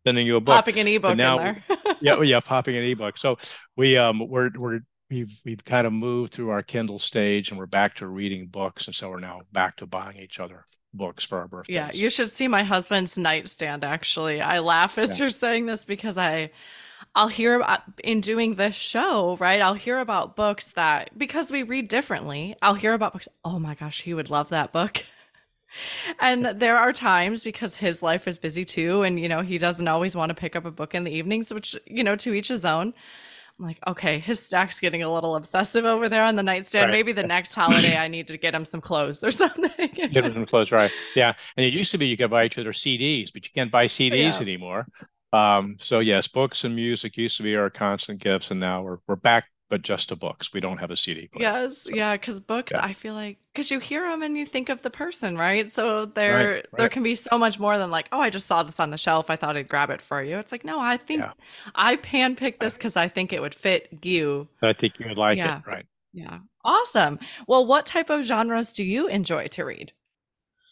[0.04, 3.18] sending you a book popping an ebook now, in there yeah yeah popping an ebook
[3.18, 3.38] so
[3.78, 4.80] we um we're we're
[5.10, 8.88] we've we've kind of moved through our kindle stage and we're back to reading books
[8.88, 11.74] and so we're now back to buying each other books for our birthdays.
[11.74, 14.42] Yeah, you should see my husband's nightstand actually.
[14.42, 15.26] I laugh as yeah.
[15.26, 16.52] you're saying this because I
[17.16, 19.62] I'll hear about in doing this show, right?
[19.62, 23.28] I'll hear about books that because we read differently, I'll hear about books.
[23.44, 25.04] Oh my gosh, he would love that book.
[26.20, 29.88] and there are times because his life is busy too and you know, he doesn't
[29.88, 32.50] always want to pick up a book in the evenings, which you know, to each
[32.50, 32.94] his own.
[33.60, 36.90] I'm like, okay, his stack's getting a little obsessive over there on the nightstand.
[36.90, 36.98] Right.
[36.98, 39.70] Maybe the next holiday I need to get him some clothes or something.
[39.94, 40.92] get him some clothes, right?
[41.16, 41.34] Yeah.
[41.58, 43.86] And it used to be you could buy each other CDs, but you can't buy
[43.86, 44.42] CDs yeah.
[44.42, 44.88] anymore.
[45.34, 48.98] Um, so yes, books and music used to be our constant gifts, and now we're
[49.08, 50.52] we're back but just to books.
[50.54, 51.44] We don't have a CD player.
[51.44, 52.84] Yes, so, yeah, because books, yeah.
[52.84, 55.72] I feel like because you hear them and you think of the person, right?
[55.72, 56.66] So there, right, right.
[56.78, 58.98] there can be so much more than like, oh, I just saw this on the
[58.98, 59.30] shelf.
[59.30, 60.38] I thought I'd grab it for you.
[60.40, 61.34] It's like, no, I think yeah.
[61.76, 64.48] I handpicked this because I think it would fit you.
[64.62, 65.60] I think you would like yeah.
[65.60, 65.86] it, right?
[66.12, 67.20] Yeah, awesome.
[67.48, 69.94] Well, what type of genres do you enjoy to read?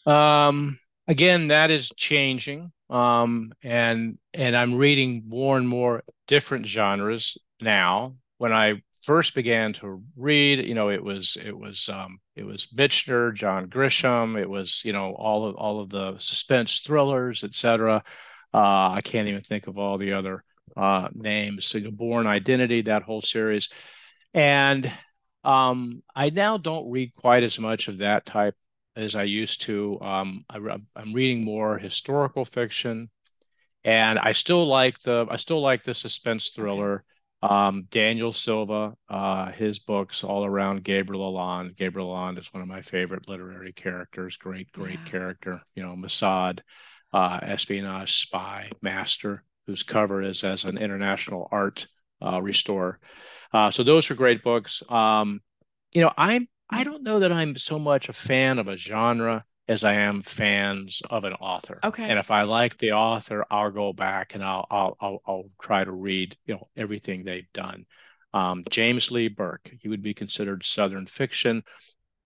[0.04, 2.72] Um, again, that is changing.
[2.90, 9.72] Um, and and I'm reading more and more different genres now when I first began
[9.72, 14.50] to read, you know, it was it was um, it was Michener, John Grisham, it
[14.50, 18.04] was you know all of all of the suspense thrillers, etc.
[18.52, 20.44] Uh, I can't even think of all the other
[20.76, 21.66] uh, names.
[21.66, 23.70] So, Bourne Identity, that whole series,
[24.34, 24.92] and
[25.42, 28.56] um, I now don't read quite as much of that type
[28.94, 29.98] as I used to.
[30.02, 33.08] Um, I, am reading more historical fiction,
[33.84, 37.04] and I still like the I still like the suspense thriller.
[37.40, 41.72] Um, Daniel Silva, uh, his books all around Gabriel Allon.
[41.76, 44.36] Gabriel Allon is one of my favorite literary characters.
[44.36, 45.10] Great, great yeah.
[45.10, 45.62] character.
[45.74, 46.60] You know, Mossad,
[47.12, 51.86] uh, espionage spy master, whose cover is as an international art
[52.20, 52.98] uh, restorer.
[53.52, 54.82] Uh, so those are great books.
[54.90, 55.40] Um,
[55.92, 59.44] you know, I'm I don't know that I'm so much a fan of a genre
[59.68, 61.78] as I am fans of an author.
[61.84, 62.08] Okay.
[62.08, 65.84] And if I like the author, I'll go back and I'll I'll I'll, I'll try
[65.84, 67.86] to read you know everything they've done.
[68.32, 71.62] Um, James Lee Burke, he would be considered Southern fiction.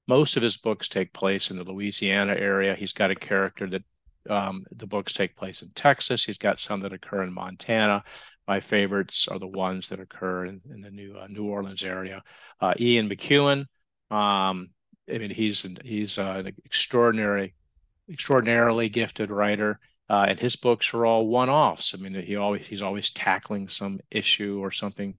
[0.09, 2.75] Most of his books take place in the Louisiana area.
[2.75, 3.83] He's got a character that
[4.29, 6.25] um, the books take place in Texas.
[6.25, 8.05] He's got some that occur in Montana.
[8.47, 12.23] My favorites are the ones that occur in, in the New uh, New Orleans area.
[12.61, 13.67] Uh, Ian McEwan,
[14.11, 14.71] um,
[15.13, 17.55] I mean, he's he's uh, an extraordinary,
[18.09, 21.95] extraordinarily gifted writer, uh, and his books are all one-offs.
[21.95, 25.19] I mean, he always he's always tackling some issue or something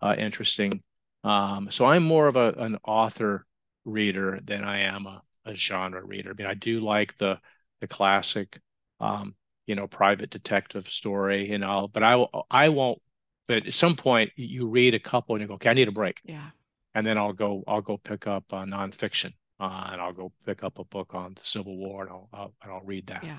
[0.00, 0.82] uh, interesting.
[1.24, 3.46] Um, so I'm more of a an author
[3.84, 6.30] reader than I am a, a genre reader.
[6.30, 7.38] I mean, I do like the
[7.80, 8.60] the classic,
[9.00, 9.34] um,
[9.66, 13.00] you know, private detective story, you know, but I I won't.
[13.46, 15.92] But at some point, you read a couple and you go, okay, I need a
[15.92, 16.20] break.
[16.24, 16.50] Yeah
[16.94, 20.62] and then I'll go I'll go pick up uh, nonfiction uh, and I'll go pick
[20.62, 23.24] up a book on the Civil War and I'll, I'll and I'll read that.
[23.24, 23.38] Yeah.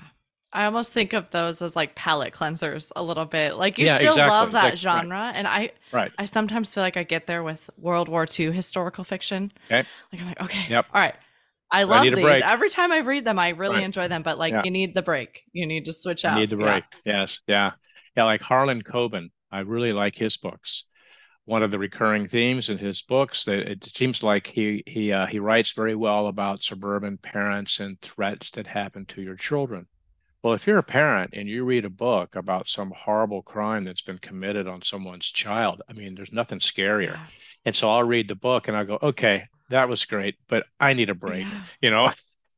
[0.52, 3.54] I almost think of those as like palate cleansers a little bit.
[3.54, 4.34] Like you yeah, still exactly.
[4.36, 5.32] love that like, genre, right.
[5.32, 6.10] and I right.
[6.18, 9.52] I sometimes feel like I get there with World War II historical fiction.
[9.66, 9.86] Okay.
[10.12, 10.86] Like I'm like, okay, yep.
[10.92, 11.14] all right.
[11.70, 12.42] I love I these.
[12.44, 13.84] Every time I read them, I really right.
[13.84, 14.24] enjoy them.
[14.24, 14.62] But like, yeah.
[14.64, 15.42] you need the break.
[15.52, 16.34] You need to switch out.
[16.34, 16.82] You need the break.
[17.06, 17.20] Yeah.
[17.20, 17.40] Yes.
[17.46, 17.70] Yeah.
[18.16, 18.24] Yeah.
[18.24, 19.30] Like Harlan Coben.
[19.52, 20.89] I really like his books
[21.44, 25.26] one of the recurring themes in his books that it seems like he he uh,
[25.26, 29.86] he writes very well about suburban parents and threats that happen to your children.
[30.42, 34.00] Well, if you're a parent and you read a book about some horrible crime that's
[34.00, 37.12] been committed on someone's child, I mean, there's nothing scarier.
[37.12, 37.26] Yeah.
[37.66, 40.94] And so I'll read the book and I'll go, okay, that was great, but I
[40.94, 41.46] need a break.
[41.46, 41.62] Yeah.
[41.82, 42.10] You know,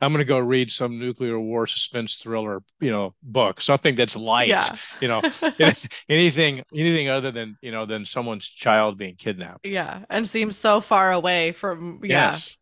[0.03, 4.17] I'm going to go read some nuclear war suspense thriller, you know, book, something that's
[4.17, 4.65] light, yeah.
[5.01, 5.23] you know,
[6.09, 9.67] anything, anything other than, you know, than someone's child being kidnapped.
[9.67, 10.05] Yeah.
[10.11, 12.27] And seems so far away from, yeah.
[12.27, 12.59] Yes.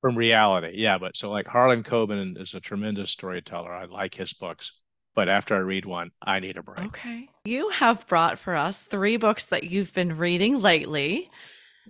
[0.00, 0.74] From reality.
[0.76, 0.96] Yeah.
[0.98, 3.74] But so like Harlan Coben is a tremendous storyteller.
[3.74, 4.80] I like his books.
[5.16, 6.86] But after I read one, I need a break.
[6.86, 7.28] Okay.
[7.44, 11.28] You have brought for us three books that you've been reading lately.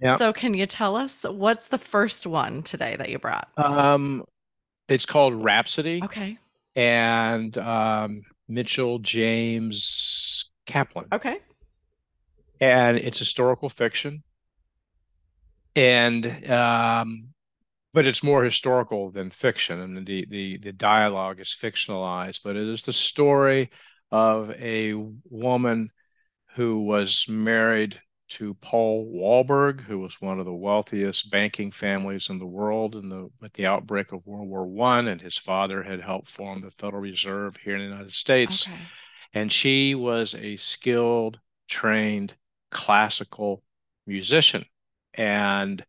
[0.01, 0.17] Yeah.
[0.17, 3.49] So can you tell us what's the first one today that you brought?
[3.59, 4.25] Um,
[4.91, 6.01] it's called Rhapsody.
[6.05, 6.39] Okay.
[6.77, 11.07] And um, Mitchell James Kaplan.
[11.13, 11.39] Okay.
[12.61, 14.23] And it's historical fiction.
[15.77, 17.29] And um,
[17.93, 19.81] but it's more historical than fiction.
[19.81, 23.71] and the the the dialogue is fictionalized, but it is the story
[24.11, 24.95] of a
[25.29, 25.91] woman
[26.55, 28.01] who was married
[28.31, 33.09] to Paul Warburg, who was one of the wealthiest banking families in the world in
[33.09, 36.71] the at the outbreak of World War One, and his father had helped form the
[36.71, 38.67] Federal Reserve here in the United States.
[38.67, 38.77] Okay.
[39.33, 41.39] And she was a skilled,
[41.69, 42.35] trained
[42.71, 43.63] classical
[44.07, 44.65] musician.
[45.15, 45.85] And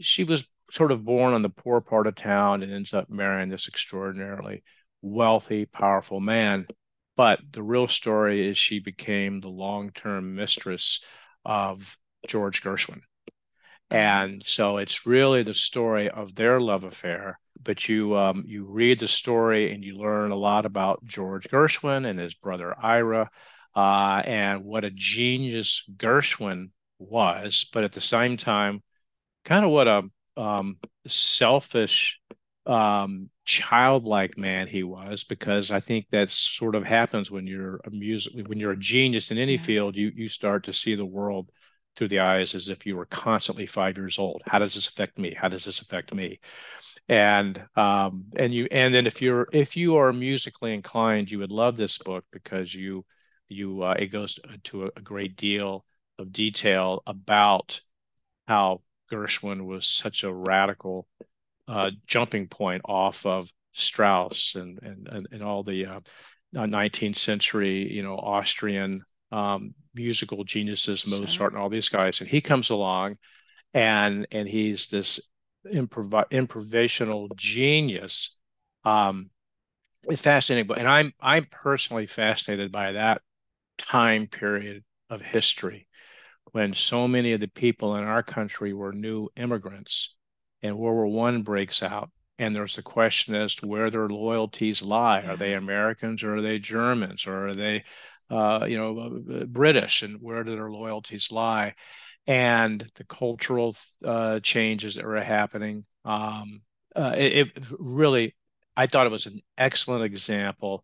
[0.00, 3.48] she was sort of born on the poor part of town and ends up marrying
[3.48, 4.62] this extraordinarily
[5.02, 6.66] wealthy, powerful man.
[7.16, 11.04] But the real story is she became the long term mistress
[11.44, 13.00] of George Gershwin.
[13.90, 17.38] And so it's really the story of their love affair.
[17.62, 22.06] But you um, you read the story and you learn a lot about George Gershwin
[22.06, 23.30] and his brother Ira,
[23.74, 27.66] uh, and what a genius Gershwin was.
[27.72, 28.82] But at the same time,
[29.44, 30.02] kind of what a
[30.36, 32.20] um, selfish,
[32.66, 37.90] um, childlike man he was, because I think that sort of happens when you're a
[37.90, 39.62] music when you're a genius in any yeah.
[39.62, 39.96] field.
[39.96, 41.50] You you start to see the world
[41.96, 44.42] through the eyes as if you were constantly five years old.
[44.46, 45.34] How does this affect me?
[45.34, 46.40] How does this affect me?
[47.08, 51.52] And um, and you and then if you're if you are musically inclined, you would
[51.52, 53.04] love this book because you
[53.48, 55.84] you uh, it goes to a, a great deal
[56.18, 57.80] of detail about
[58.48, 61.06] how Gershwin was such a radical
[61.68, 66.00] uh, jumping point off of Strauss and and and, and all the uh,
[66.54, 71.48] 19th century, you know, Austrian um, musical geniuses, Mozart sure.
[71.48, 72.20] and all these guys.
[72.20, 73.16] And he comes along,
[73.72, 75.28] and and he's this
[75.72, 78.38] improv- improvisational genius.
[78.84, 79.30] Um,
[80.16, 83.20] fascinating, but and I'm I'm personally fascinated by that
[83.78, 85.88] time period of history
[86.52, 90.16] when so many of the people in our country were new immigrants
[90.64, 92.10] and World War One breaks out.
[92.38, 95.20] And there's the question as to where their loyalties lie.
[95.20, 97.84] Are they Americans or are they Germans or are they,
[98.28, 100.02] uh, you know, uh, British?
[100.02, 101.74] And where do their loyalties lie?
[102.26, 105.84] And the cultural uh, changes that were happening.
[106.04, 106.62] Um,
[106.96, 108.34] uh, it, it really,
[108.76, 110.82] I thought it was an excellent example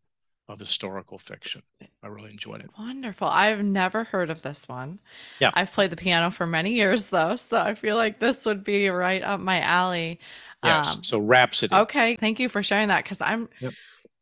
[0.50, 1.62] of historical fiction.
[2.02, 2.70] I really enjoyed it.
[2.78, 3.28] Wonderful.
[3.28, 4.98] I've never heard of this one.
[5.38, 5.50] Yeah.
[5.54, 8.88] I've played the piano for many years though, so I feel like this would be
[8.88, 10.20] right up my alley.
[10.64, 10.96] Yes.
[10.96, 11.74] Um, so Rhapsody.
[11.74, 12.16] Okay.
[12.16, 13.72] Thank you for sharing that because I'm yep.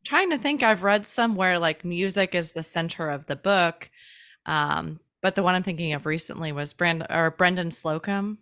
[0.05, 0.63] trying to think.
[0.63, 3.91] I've read somewhere like music is the center of the book.
[4.47, 8.39] Um, but the one I'm thinking of recently was Brand or Brendan Slocumb.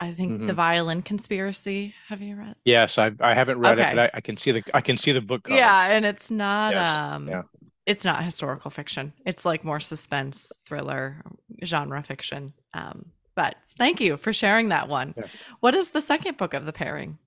[0.00, 0.46] I think mm-hmm.
[0.46, 1.94] the Violin Conspiracy.
[2.08, 2.54] Have you read?
[2.64, 3.90] Yes, I I haven't read okay.
[3.90, 5.58] it, but I, I, can see the I can see the book cover.
[5.58, 6.88] Yeah, and it's not yes.
[6.88, 7.42] um yeah.
[7.86, 9.12] it's not historical fiction.
[9.26, 11.22] It's like more suspense, thriller,
[11.64, 12.52] genre fiction.
[12.74, 15.14] Um, but thank you for sharing that one.
[15.16, 15.26] Yeah.
[15.60, 17.18] What is the second book of the pairing?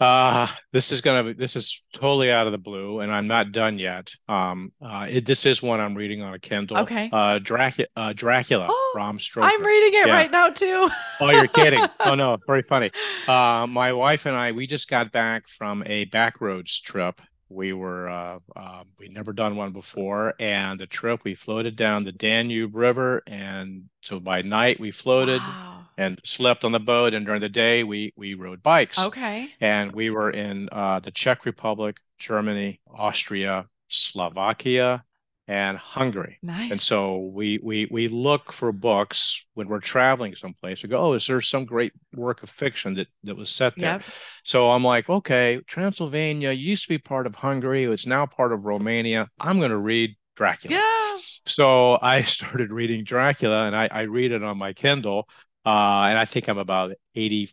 [0.00, 3.52] Uh, this is gonna be this is totally out of the blue, and I'm not
[3.52, 4.12] done yet.
[4.28, 6.78] Um, uh, it, this is one I'm reading on a Kindle.
[6.78, 7.08] Okay.
[7.12, 9.46] Uh, Dracula, uh, Dracula, oh, Stoker.
[9.46, 10.14] I'm reading it yeah.
[10.14, 10.88] right now too.
[11.20, 11.84] oh, you're kidding?
[12.00, 12.90] Oh no, very funny.
[13.26, 17.20] Uh, my wife and I, we just got back from a backroads trip.
[17.48, 22.04] We were uh, uh, we'd never done one before, and the trip we floated down
[22.04, 25.40] the Danube River, and so by night we floated.
[25.40, 27.14] Wow and slept on the boat.
[27.14, 28.98] And during the day, we we rode bikes.
[28.98, 29.50] Okay.
[29.60, 35.04] And we were in uh, the Czech Republic, Germany, Austria, Slovakia,
[35.46, 36.38] and Hungary.
[36.42, 36.70] Nice.
[36.70, 40.82] And so we we we look for books when we're traveling someplace.
[40.82, 43.94] We go, oh, is there some great work of fiction that that was set there?
[43.94, 44.02] Yep.
[44.44, 47.84] So I'm like, okay, Transylvania used to be part of Hungary.
[47.84, 49.28] It's now part of Romania.
[49.38, 50.76] I'm going to read Dracula.
[50.76, 51.16] Yeah.
[51.18, 55.28] So I started reading Dracula, and I, I read it on my Kindle.
[55.66, 57.48] Uh, and I think I'm about 80%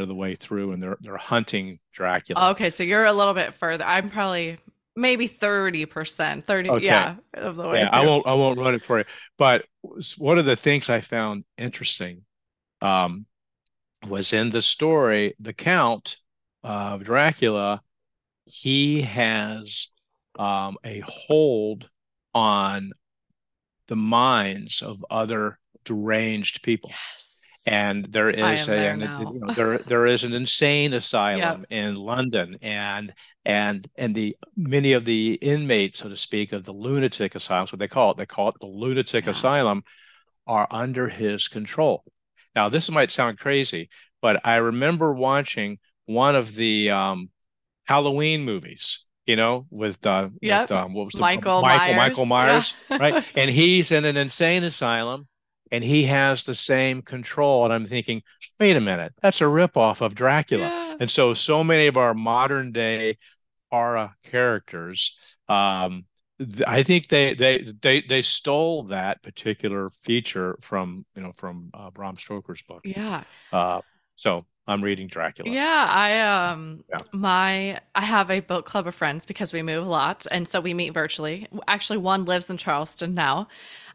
[0.00, 2.52] of the way through and they're they're hunting Dracula.
[2.52, 3.84] Okay, so you're a little bit further.
[3.84, 4.58] I'm probably
[4.96, 6.84] maybe 30%, 30 okay.
[6.84, 7.78] yeah, of the way.
[7.78, 7.98] Yeah, through.
[7.98, 9.04] I won't I won't run it for you.
[9.38, 9.64] But
[10.18, 12.22] one of the things I found interesting
[12.82, 13.26] um,
[14.08, 16.16] was in the story, the count
[16.62, 17.82] of Dracula,
[18.46, 19.88] he has
[20.38, 21.88] um, a hold
[22.34, 22.92] on
[23.88, 26.90] the minds of other deranged people.
[26.90, 27.29] Yes
[27.66, 31.66] and there is a there, you know, there there is an insane asylum yep.
[31.70, 33.12] in London and
[33.44, 37.78] and and the many of the inmates so to speak of the lunatic asylum, what
[37.78, 39.30] they call it they call it the lunatic yeah.
[39.30, 39.82] asylum
[40.46, 42.04] are under his control
[42.54, 43.88] now this might sound crazy
[44.22, 47.30] but I remember watching one of the um,
[47.86, 50.62] Halloween movies you know, with uh, yep.
[50.62, 51.96] with um, what was the Michael Michael Myers.
[51.96, 52.96] Michael Myers, yeah.
[52.96, 53.24] right?
[53.36, 55.28] And he's in an insane asylum,
[55.70, 57.64] and he has the same control.
[57.64, 58.22] And I'm thinking,
[58.58, 60.68] wait a minute, that's a ripoff of Dracula.
[60.68, 60.96] Yeah.
[61.00, 63.18] And so, so many of our modern day
[63.70, 65.18] horror characters,
[65.48, 66.04] um,
[66.66, 71.90] I think they they they they stole that particular feature from you know from uh,
[71.90, 72.80] Bram Stoker's book.
[72.84, 73.24] Yeah.
[73.52, 73.82] Uh,
[74.16, 75.50] so I'm reading Dracula.
[75.50, 76.98] Yeah, I um yeah.
[77.12, 80.60] my I have a book club of friends because we move a lot and so
[80.60, 81.48] we meet virtually.
[81.66, 83.48] Actually one lives in Charleston now.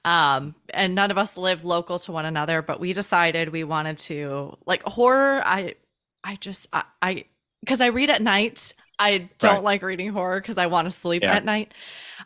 [0.05, 3.97] Um and none of us live local to one another, but we decided we wanted
[3.99, 5.75] to like horror I
[6.23, 7.25] I just I, I
[7.59, 8.73] because I read at night.
[8.97, 9.63] I don't right.
[9.63, 11.33] like reading horror because I want to sleep yeah.
[11.33, 11.73] at night.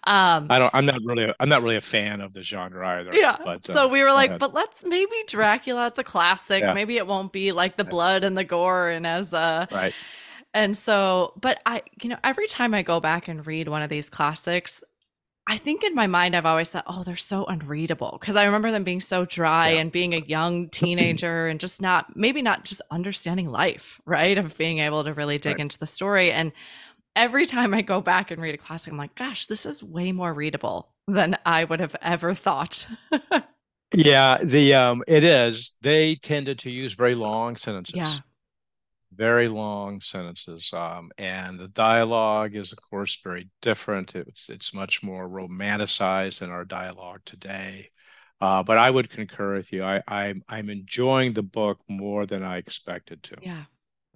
[0.04, 0.74] Um, I don't.
[0.74, 1.24] I'm not really.
[1.24, 3.14] A, I'm not really a fan of the genre either.
[3.14, 3.38] Yeah.
[3.44, 5.88] But, so uh, we were like, but let's maybe Dracula.
[5.88, 6.62] It's a classic.
[6.62, 6.74] Yeah.
[6.74, 9.94] Maybe it won't be like the blood and the gore and as uh right.
[10.54, 13.90] And so, but I, you know, every time I go back and read one of
[13.90, 14.84] these classics,
[15.50, 18.70] I think in my mind I've always thought, oh, they're so unreadable because I remember
[18.70, 19.80] them being so dry yeah.
[19.80, 24.38] and being a young teenager and just not maybe not just understanding life, right?
[24.38, 25.62] Of being able to really dig right.
[25.62, 26.52] into the story and
[27.16, 30.12] every time I go back and read a classic, I'm like, gosh, this is way
[30.12, 32.88] more readable than I would have ever thought.
[33.93, 35.76] yeah, the um it is.
[35.82, 37.95] They tended to use very long sentences.
[37.95, 38.14] Yeah.
[39.20, 40.74] Very long sentences.
[40.74, 44.16] Um, and the dialogue is, of course, very different.
[44.16, 47.92] It's it's much more romanticized than our dialogue today.
[48.42, 49.84] Uh, but I would concur with you.
[49.84, 53.36] I, I'm I'm enjoying the book more than I expected to.
[53.42, 53.66] Yeah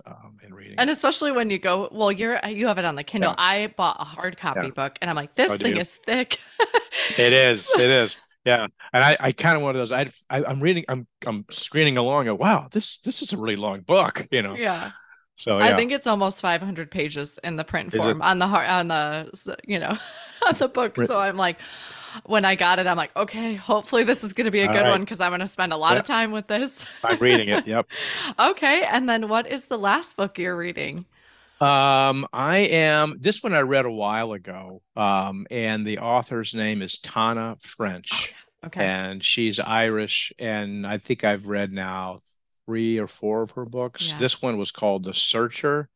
[0.06, 0.76] um, in reading.
[0.78, 3.32] And especially when you go, well, you're you have it on the Kindle.
[3.32, 3.43] Yeah.
[3.43, 4.70] I bought a hard copy yeah.
[4.70, 6.39] book, and I'm like, this oh, thing is thick.
[7.18, 7.72] it is.
[7.84, 8.18] It is.
[8.45, 9.91] Yeah, and I, I kind of one of those.
[9.91, 10.83] I, I, am reading.
[10.89, 12.27] I'm, I'm screening along.
[12.27, 14.27] And wow, this, this is a really long book.
[14.31, 14.55] You know.
[14.55, 14.91] Yeah.
[15.35, 15.65] So yeah.
[15.65, 19.57] I think it's almost 500 pages in the print form on the heart on the
[19.65, 19.97] you know
[20.47, 20.97] on the book.
[20.97, 21.57] So I'm like,
[22.25, 24.73] when I got it, I'm like, okay, hopefully this is going to be a All
[24.73, 24.91] good right.
[24.91, 26.83] one because I'm going to spend a lot of time with this.
[27.03, 27.67] I'm reading it.
[27.67, 27.87] Yep.
[28.39, 28.83] okay.
[28.83, 31.05] And then what is the last book you're reading?
[31.64, 34.82] Um, I am this one I read a while ago.
[34.95, 38.34] Um, and the author's name is Tana French.
[38.64, 38.84] Oh, okay.
[38.84, 40.34] And she's Irish.
[40.39, 42.20] And I think I've read now
[42.66, 44.11] three or four of her books.
[44.11, 44.20] Yeah.
[44.20, 45.89] This one was called The Searcher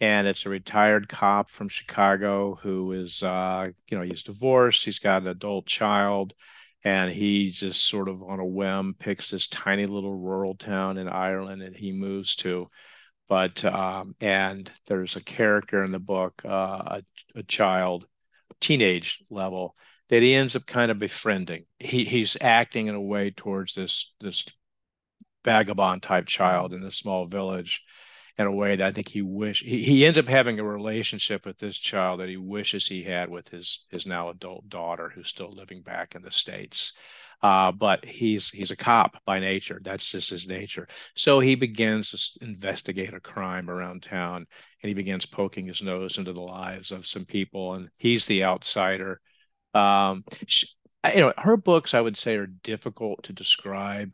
[0.00, 4.98] and it's a retired cop from Chicago who is, uh, you know, he's divorced, he's
[4.98, 6.34] got an adult child,
[6.82, 11.08] and he just sort of on a whim picks this tiny little rural town in
[11.08, 12.68] Ireland and he moves to.
[13.28, 17.02] But um, and there's a character in the book, uh, a,
[17.34, 18.06] a child,
[18.60, 19.74] teenage level,
[20.08, 21.64] that he ends up kind of befriending.
[21.78, 24.46] He he's acting in a way towards this this
[25.44, 27.84] vagabond type child in this small village
[28.36, 31.46] in a way that I think he wish he, he ends up having a relationship
[31.46, 35.28] with this child that he wishes he had with his his now adult daughter who's
[35.28, 36.98] still living back in the states.
[37.44, 39.78] Uh, but he's he's a cop by nature.
[39.84, 40.88] That's just his nature.
[41.14, 44.46] So he begins to investigate a crime around town,
[44.82, 48.44] and he begins poking his nose into the lives of some people, and he's the
[48.44, 49.20] outsider.
[49.74, 50.68] Um, she,
[51.14, 54.10] you know, her books I would say are difficult to describe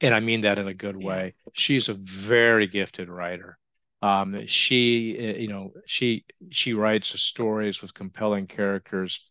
[0.00, 1.34] and I mean that in a good way.
[1.52, 3.58] She's a very gifted writer.
[4.00, 9.28] Um, she, eh, you know, she she writes stories with compelling characters.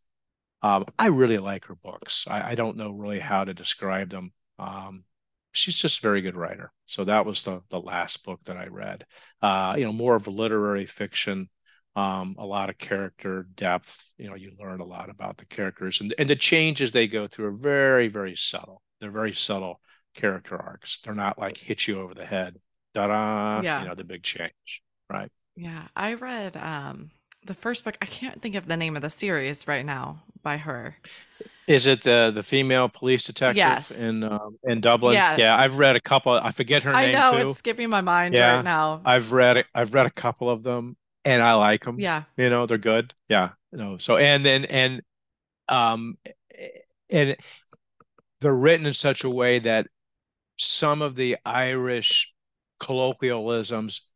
[0.67, 2.27] Um, I really like her books.
[2.27, 4.33] I, I, don't know really how to describe them.
[4.59, 5.05] Um,
[5.53, 6.73] she's just a very good writer.
[6.87, 9.05] So that was the the last book that I read.
[9.41, 11.49] Uh, you know, more of a literary fiction.
[11.95, 14.13] Um, a lot of character depth.
[14.17, 17.27] You know, you learn a lot about the characters and and the changes they go
[17.27, 18.81] through are very very subtle.
[18.99, 19.79] They're very subtle
[20.15, 20.99] character arcs.
[21.01, 22.57] They're not like hit you over the head.
[22.93, 23.83] Da-da, yeah.
[23.83, 24.83] you know, the big change.
[25.09, 25.31] Right.
[25.55, 25.87] Yeah.
[25.95, 27.11] I read um
[27.45, 27.97] the first book.
[28.01, 30.95] I can't think of the name of the series right now by her.
[31.67, 33.91] Is it the the female police detective yes.
[33.91, 35.15] in um, in Dublin?
[35.15, 35.57] Yeah, yeah.
[35.57, 36.31] I've read a couple.
[36.31, 37.49] I forget her I name know too.
[37.49, 39.01] it's skipping my mind yeah, right now.
[39.03, 39.65] I've read.
[39.75, 41.99] I've read a couple of them, and I like them.
[41.99, 43.13] Yeah, you know they're good.
[43.27, 43.97] Yeah, you know.
[43.97, 45.01] So and then and
[45.67, 46.17] um
[47.09, 47.35] and
[48.39, 49.87] they're written in such a way that
[50.57, 52.33] some of the Irish
[52.79, 54.09] colloquialisms.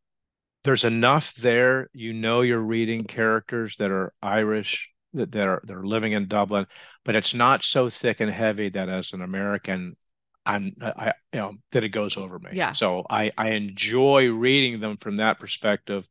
[0.64, 1.90] There's enough there.
[1.92, 6.66] You know, you're reading characters that are Irish that, are they're living in Dublin,
[7.04, 9.96] but it's not so thick and heavy that as an American,
[10.44, 12.50] I'm I you know that it goes over me.
[12.52, 12.72] Yeah.
[12.72, 16.08] So I I enjoy reading them from that perspective,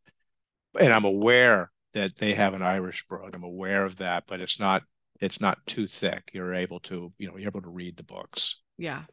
[0.80, 3.36] and I'm aware that they have an Irish brogue.
[3.36, 4.84] I'm aware of that, but it's not
[5.20, 6.32] it's not too thick.
[6.34, 8.64] You're able to you know you're able to read the books.
[8.78, 9.04] Yeah.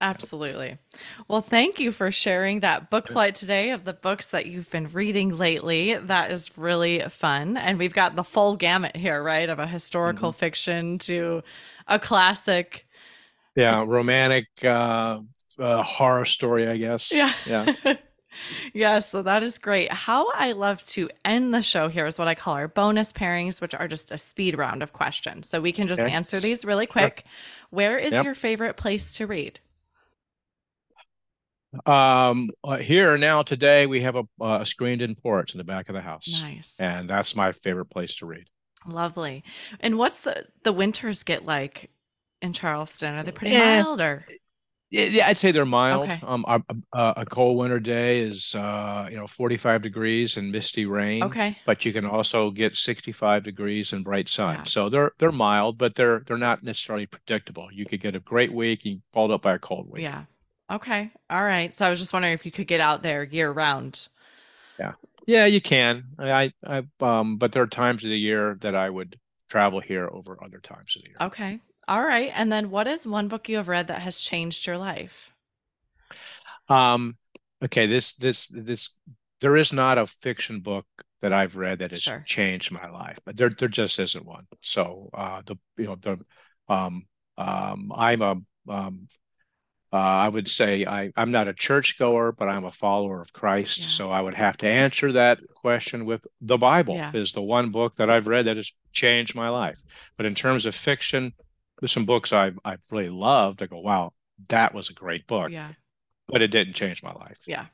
[0.00, 0.76] Absolutely.
[1.28, 4.88] Well, thank you for sharing that book flight today of the books that you've been
[4.92, 5.94] reading lately.
[5.94, 7.56] That is really fun.
[7.56, 9.48] And we've got the full gamut here, right?
[9.48, 10.38] Of a historical mm-hmm.
[10.38, 11.42] fiction to
[11.88, 12.86] a classic.
[13.56, 15.20] Yeah, romantic uh,
[15.58, 17.12] uh, horror story, I guess.
[17.14, 17.32] Yeah.
[17.46, 17.74] Yeah.
[18.72, 19.92] Yeah, so that is great.
[19.92, 23.60] How I love to end the show here is what I call our bonus pairings,
[23.60, 25.48] which are just a speed round of questions.
[25.48, 26.10] So we can just Okay.
[26.10, 27.10] answer these really Sure.
[27.10, 27.24] quick.
[27.70, 28.24] Where is Yep.
[28.24, 29.60] your favorite place to read?
[31.86, 35.88] Um, uh, here now today we have a, uh, a screened-in porch in the back
[35.88, 36.74] of the house, Nice.
[36.78, 38.48] and that's my favorite place to read.
[38.86, 39.42] Lovely.
[39.80, 41.90] And what's the, the winters get like
[42.42, 43.14] in Charleston?
[43.14, 44.24] Are they pretty Eh, mild or?
[44.90, 46.04] Yeah, yeah, I'd say they're mild.
[46.08, 46.20] Okay.
[46.22, 46.60] Um, a,
[46.92, 51.58] a, cold winter day is uh, you know, 45 degrees and misty rain, Okay.
[51.66, 54.56] but you can also get 65 degrees and bright sun.
[54.58, 54.62] Yeah.
[54.64, 57.70] So they're they're mild, but they're they're not necessarily predictable.
[57.72, 60.02] You could get a great week, you followed up by a cold week.
[60.02, 60.24] Yeah.
[60.70, 61.10] Okay.
[61.30, 61.74] All right.
[61.74, 64.08] So I was just wondering if you could get out there year round.
[64.78, 64.92] Yeah,
[65.26, 66.04] Yeah, you can.
[66.18, 70.08] I, I, um, but there are times of the year that I would travel here
[70.10, 71.18] over other times of the year.
[71.20, 71.60] Okay.
[71.88, 72.30] All right.
[72.34, 75.30] And then what is one book you have read that has changed your life?
[76.68, 77.16] Um,
[77.62, 78.96] okay, this this this
[79.40, 80.86] there is not a fiction book
[81.20, 82.22] that I've read that has Sure.
[82.24, 84.46] changed my life, but there there just isn't one.
[84.62, 86.18] So uh the you know the
[86.68, 87.06] um
[87.36, 88.36] um I'm a
[88.68, 89.08] um
[89.94, 93.80] uh, I would say I, I'm not a churchgoer, but I'm a follower of Christ.
[93.80, 93.86] Yeah.
[93.86, 97.12] So I would have to answer that question with the Bible Yeah.
[97.14, 99.80] is the one book that I've read that has changed my life.
[100.16, 101.32] But in terms of fiction,
[101.80, 103.62] there's some books I've I've really loved.
[103.62, 104.12] I go, wow,
[104.48, 105.70] that was a great book, Yeah.
[106.28, 107.38] but it didn't change my life.
[107.46, 107.66] Yeah.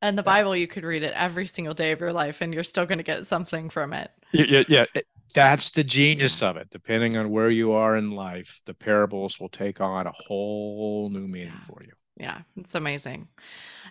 [0.00, 2.64] And the Bible, you could read it every single day of your life and you're
[2.64, 4.10] still going to get something from it.
[4.32, 4.84] Yeah, yeah, yeah.
[4.94, 6.68] It- That's the genius of it.
[6.70, 11.26] Depending on where you are in life, the parables will take on a whole new
[11.28, 11.60] meaning Yeah.
[11.64, 11.92] for you.
[12.16, 12.42] Yeah.
[12.56, 13.28] It's amazing.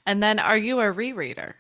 [0.05, 1.53] And then are you a rereader?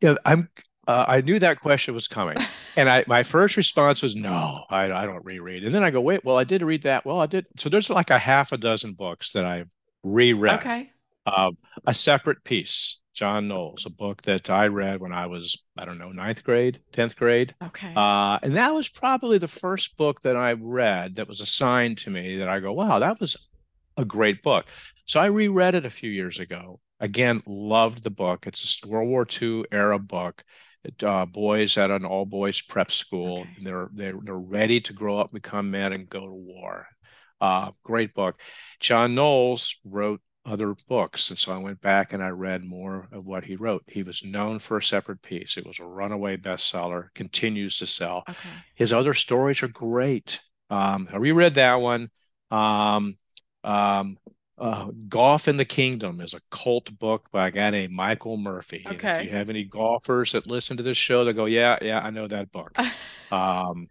[0.00, 0.48] Yeah, I'm.
[0.88, 2.36] Uh, I knew that question was coming,
[2.76, 5.62] and I my first response was no, I, I don't reread.
[5.62, 7.04] And then I go, wait, well, I did read that.
[7.04, 7.46] Well, I did.
[7.58, 9.70] So there's like a half a dozen books that I've
[10.02, 10.54] reread.
[10.54, 10.90] Okay.
[11.26, 11.52] Uh,
[11.86, 15.98] a separate piece, John Knowles, a book that I read when I was I don't
[15.98, 17.54] know ninth grade, tenth grade.
[17.62, 17.92] Okay.
[17.94, 22.10] Uh, and that was probably the first book that I read that was assigned to
[22.10, 23.50] me that I go, wow, that was
[23.96, 24.66] a great book.
[25.06, 26.80] So I reread it a few years ago.
[27.00, 28.46] Again, loved the book.
[28.46, 30.44] It's a World War II era book.
[30.84, 33.40] It, uh, boys at an all boys prep school.
[33.40, 33.64] Okay.
[33.64, 36.86] They're they're they're ready to grow up, become men, and go to war.
[37.40, 38.40] Uh, great book.
[38.80, 43.26] John Knowles wrote other books, and so I went back and I read more of
[43.26, 43.84] what he wrote.
[43.86, 45.56] He was known for a Separate Peace.
[45.56, 48.24] It was a runaway bestseller, continues to sell.
[48.28, 48.48] okay.
[48.74, 50.40] His other stories are great.
[50.70, 52.10] Um, I reread that one.
[52.50, 53.16] Um,
[53.64, 54.16] um,
[54.60, 58.82] uh, Golf in the Kingdom is a cult book by a guy named Michael Murphy.
[58.84, 59.20] And Okay.
[59.20, 62.10] if you have any golfers that listen to this show, they go, yeah, yeah, I
[62.10, 62.76] know that book.
[63.32, 63.86] Um,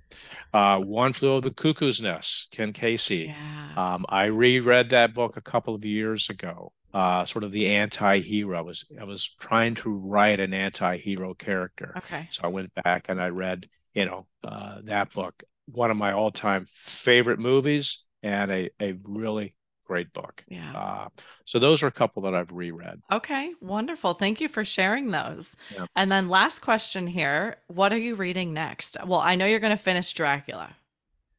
[0.54, 3.28] uh, One Flew Over the Cuckoo's Nest, Ken Kesey.
[3.28, 3.72] yeah.
[3.78, 6.74] Um, I reread that book a couple of years ago.
[6.94, 8.58] Uh, sort of the anti-hero.
[8.58, 11.94] I was I was trying to write an anti-hero character.
[12.00, 12.28] okay.
[12.32, 15.42] So I went back and I read, you know, uh, that book.
[15.68, 19.56] One of my all-time favorite movies and a, a really
[20.00, 20.44] great book.
[20.48, 20.72] Yeah.
[20.74, 21.08] Uh,
[21.46, 23.02] so those are a couple that I've reread.
[23.12, 23.52] Okay.
[23.62, 24.14] Wonderful.
[24.14, 25.56] Thank you for sharing those.
[25.74, 25.86] Yeah.
[25.96, 27.58] And then last question here.
[27.68, 28.98] What are you reading next?
[29.06, 30.76] Well, I know you're going to finish Dracula.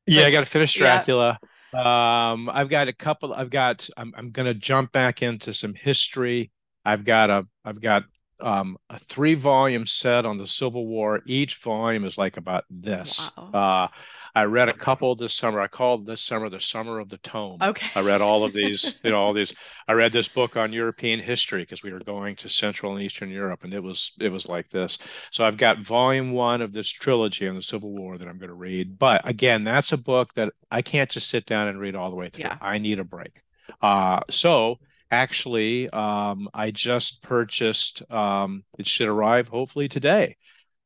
[0.07, 1.03] Yeah, I got to finish yeah.
[1.03, 1.39] Dracula.
[1.73, 3.33] Um, I've got a couple.
[3.33, 3.89] I've got.
[3.97, 4.13] I'm.
[4.17, 6.51] I'm going to jump back into some history.
[6.85, 7.47] I've got a.
[7.65, 8.05] I've got
[8.41, 11.23] um, a three volume set on the Civil War.
[11.27, 13.31] Each volume is like about this.
[13.37, 13.51] Wow.
[13.53, 13.89] Uh,
[14.35, 15.61] I read a couple this summer.
[15.61, 17.59] I called this summer the summer of the tome.
[17.61, 17.89] Okay.
[17.95, 19.55] I read all of these, you know, all these.
[19.89, 23.31] I read this book on European history because we were going to Central and Eastern
[23.31, 24.99] Europe, and it was it was like this.
[25.31, 28.49] So I've got volume one of this trilogy on the Civil War that I'm going
[28.49, 28.99] to read.
[28.99, 32.16] But again, that's a book that I can't just sit down and read all the
[32.16, 32.45] way through.
[32.45, 32.59] Yeah.
[32.61, 33.43] I need a break.
[33.81, 34.78] Uh, so
[35.11, 38.09] actually, um, I just purchased.
[38.11, 40.37] Um, it should arrive hopefully today.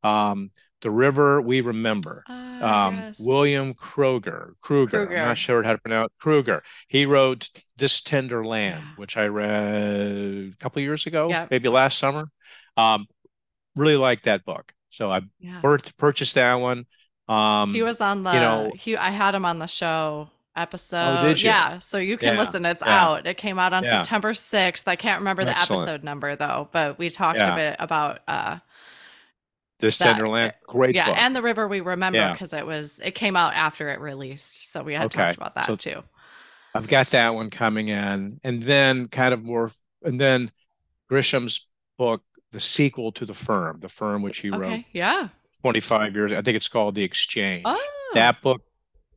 [0.03, 0.51] Um,
[0.83, 3.19] the River We Remember Ah, um, yes.
[3.21, 6.63] William Kroger, Krueger, I'm not sure how to pronounce Krueger.
[6.89, 7.49] He wrote
[7.79, 8.91] This Tender Land, Yeah.
[8.97, 11.51] which I read a couple of years ago, Yep.
[11.51, 12.27] maybe last summer.
[12.77, 13.07] Um,
[13.77, 14.73] really liked that book.
[14.91, 15.61] So I Yeah.
[15.63, 16.87] purchased that one.
[17.29, 20.31] Um, He was on the you know- Oh, he I had him on the show
[20.55, 21.23] episode.
[21.23, 21.49] did you?
[21.49, 22.65] Yeah, so you can Yeah, listen.
[22.65, 23.03] It's yeah.
[23.05, 23.27] out.
[23.27, 24.03] It came out on Yeah.
[24.03, 24.87] September 6th.
[24.87, 28.59] I can't remember the episode number though, but we talked a bit about uh
[29.81, 31.17] This that- Tender Land, uh, great yeah, book.
[31.19, 32.33] and the river we remember Yeah.
[32.33, 34.71] because it was it came out after it released.
[34.73, 36.03] So we had Okay, talked about that so- too.
[36.75, 39.71] I've got that one coming in, and then kind of more,
[40.03, 40.51] and then
[41.09, 45.29] Grisham's book, the sequel to The Firm, The Firm, which he wrote Yeah.
[45.61, 46.33] 25 years.
[46.33, 47.63] I think it's called The Exchange.
[47.65, 48.11] Oh.
[48.15, 48.63] that book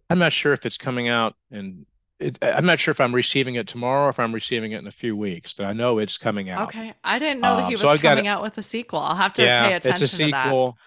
[0.09, 1.85] i'm not sure if it's coming out in
[2.19, 4.87] it, I'm not sure if I'm receiving it tomorrow or if I'm receiving it in
[4.87, 6.75] a few weeks, but I know it's coming out.
[6.75, 8.99] Okay, I didn't know that he Um, was so coming out with a sequel.
[8.99, 10.57] I'll have to Yeah, pay it's attention a to that.
[10.57, 10.77] sequel.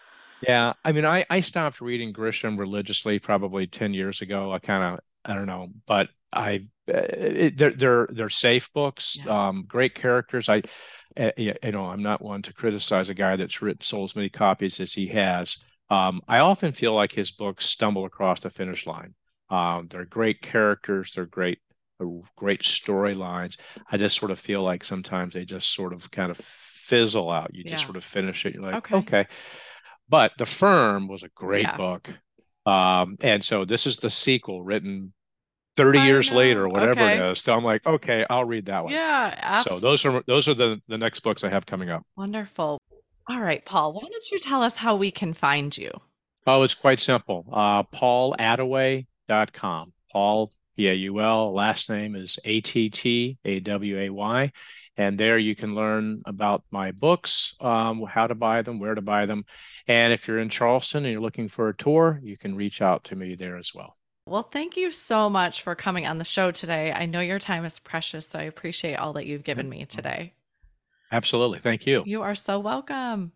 [0.41, 4.53] Yeah, I mean, I I stopped reading Grisham religiously probably 10 years ago.
[4.53, 9.27] I kind of I don't know, but I it, they're they're they're safe books, Yeah.
[9.27, 10.49] um, great characters.
[10.49, 10.63] I
[11.17, 14.29] uh, you know, I'm not one to criticize a guy that's written sold as many
[14.31, 15.59] copies as he has.
[15.91, 19.15] Um, I often feel like his books stumble across the finish line.
[19.51, 21.59] Um, they're great characters, they're great
[22.01, 23.59] uh, great storylines.
[23.91, 27.55] I just sort of feel like sometimes they just sort of kind of fizzle out.
[27.55, 28.55] You just sort of finish it.
[28.55, 28.97] You're like, Okay.
[28.97, 29.27] okay.
[30.09, 31.77] But The Firm was a great Yeah.
[31.77, 32.11] book.
[32.67, 35.13] Um, and so this is the sequel written
[35.77, 37.33] 30 I years later, whatever it Okay.
[37.33, 37.41] is.
[37.41, 38.93] So I'm like, okay, I'll read that one.
[38.93, 42.05] Yeah, abs- So those are those are the the next books I have coming up.
[42.17, 42.79] wonderful.
[43.29, 45.91] All right, Paul, why don't you tell us how we can find you?
[46.47, 47.47] Oh, it's quite simple.
[47.51, 47.83] Uh,
[49.31, 49.93] paulattaway.com.
[50.13, 52.93] Paul, P-A-U-L, last name is A-T-T-A-W-A-Y.
[54.97, 59.01] And there you can learn about my books, um, how to buy them, where to
[59.01, 59.45] buy them.
[59.87, 63.05] And if you're in Charleston and you're looking for a tour, you can reach out
[63.05, 63.97] to me there as well.
[64.27, 66.93] Well, thank you so much for coming on the show today.
[66.93, 70.35] I know your time is precious, so I appreciate all that you've given me today.
[71.11, 71.59] Absolutely.
[71.59, 72.05] Thank you.
[72.07, 73.33] You are so welcome.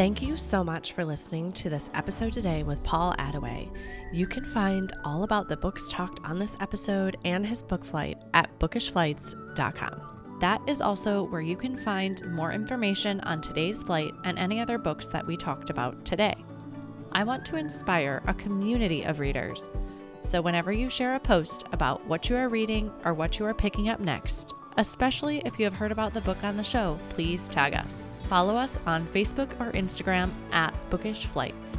[0.00, 3.70] Thank you so much for listening to this episode today with Paul Attaway.
[4.14, 8.16] You can find all about the books talked on this episode and his book flight
[8.32, 10.38] at bookishflights.com.
[10.40, 14.78] That is also where you can find more information on today's flight and any other
[14.78, 16.46] books that we talked about today.
[17.12, 19.70] I want to inspire a community of readers.
[20.22, 23.52] So, whenever you share a post about what you are reading or what you are
[23.52, 27.48] picking up next, especially if you have heard about the book on the show, please
[27.48, 28.06] tag us.
[28.30, 31.76] Follow us on Facebook or Instagram at Bookish Flights.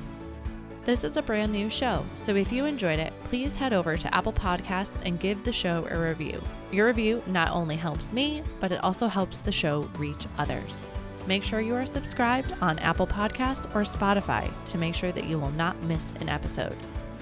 [0.84, 4.14] This is a brand new show, so if you enjoyed it, please head over to
[4.14, 6.42] Apple Podcasts and give the show a review.
[6.70, 10.90] Your review not only helps me, but it also helps the show reach others.
[11.26, 15.40] Make sure you are subscribed on Apple Podcasts or Spotify to make sure that you
[15.40, 16.76] will not miss an episode.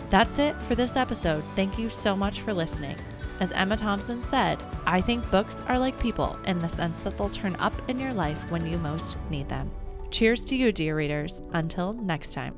[0.10, 1.44] That's it for this episode.
[1.56, 2.96] Thank you so much for listening.
[3.40, 7.30] As Emma Thompson said, I think books are like people in the sense that they'll
[7.30, 9.72] turn up in your life when you most need them.
[10.12, 11.42] Cheers to you, dear readers.
[11.54, 12.56] Until next time.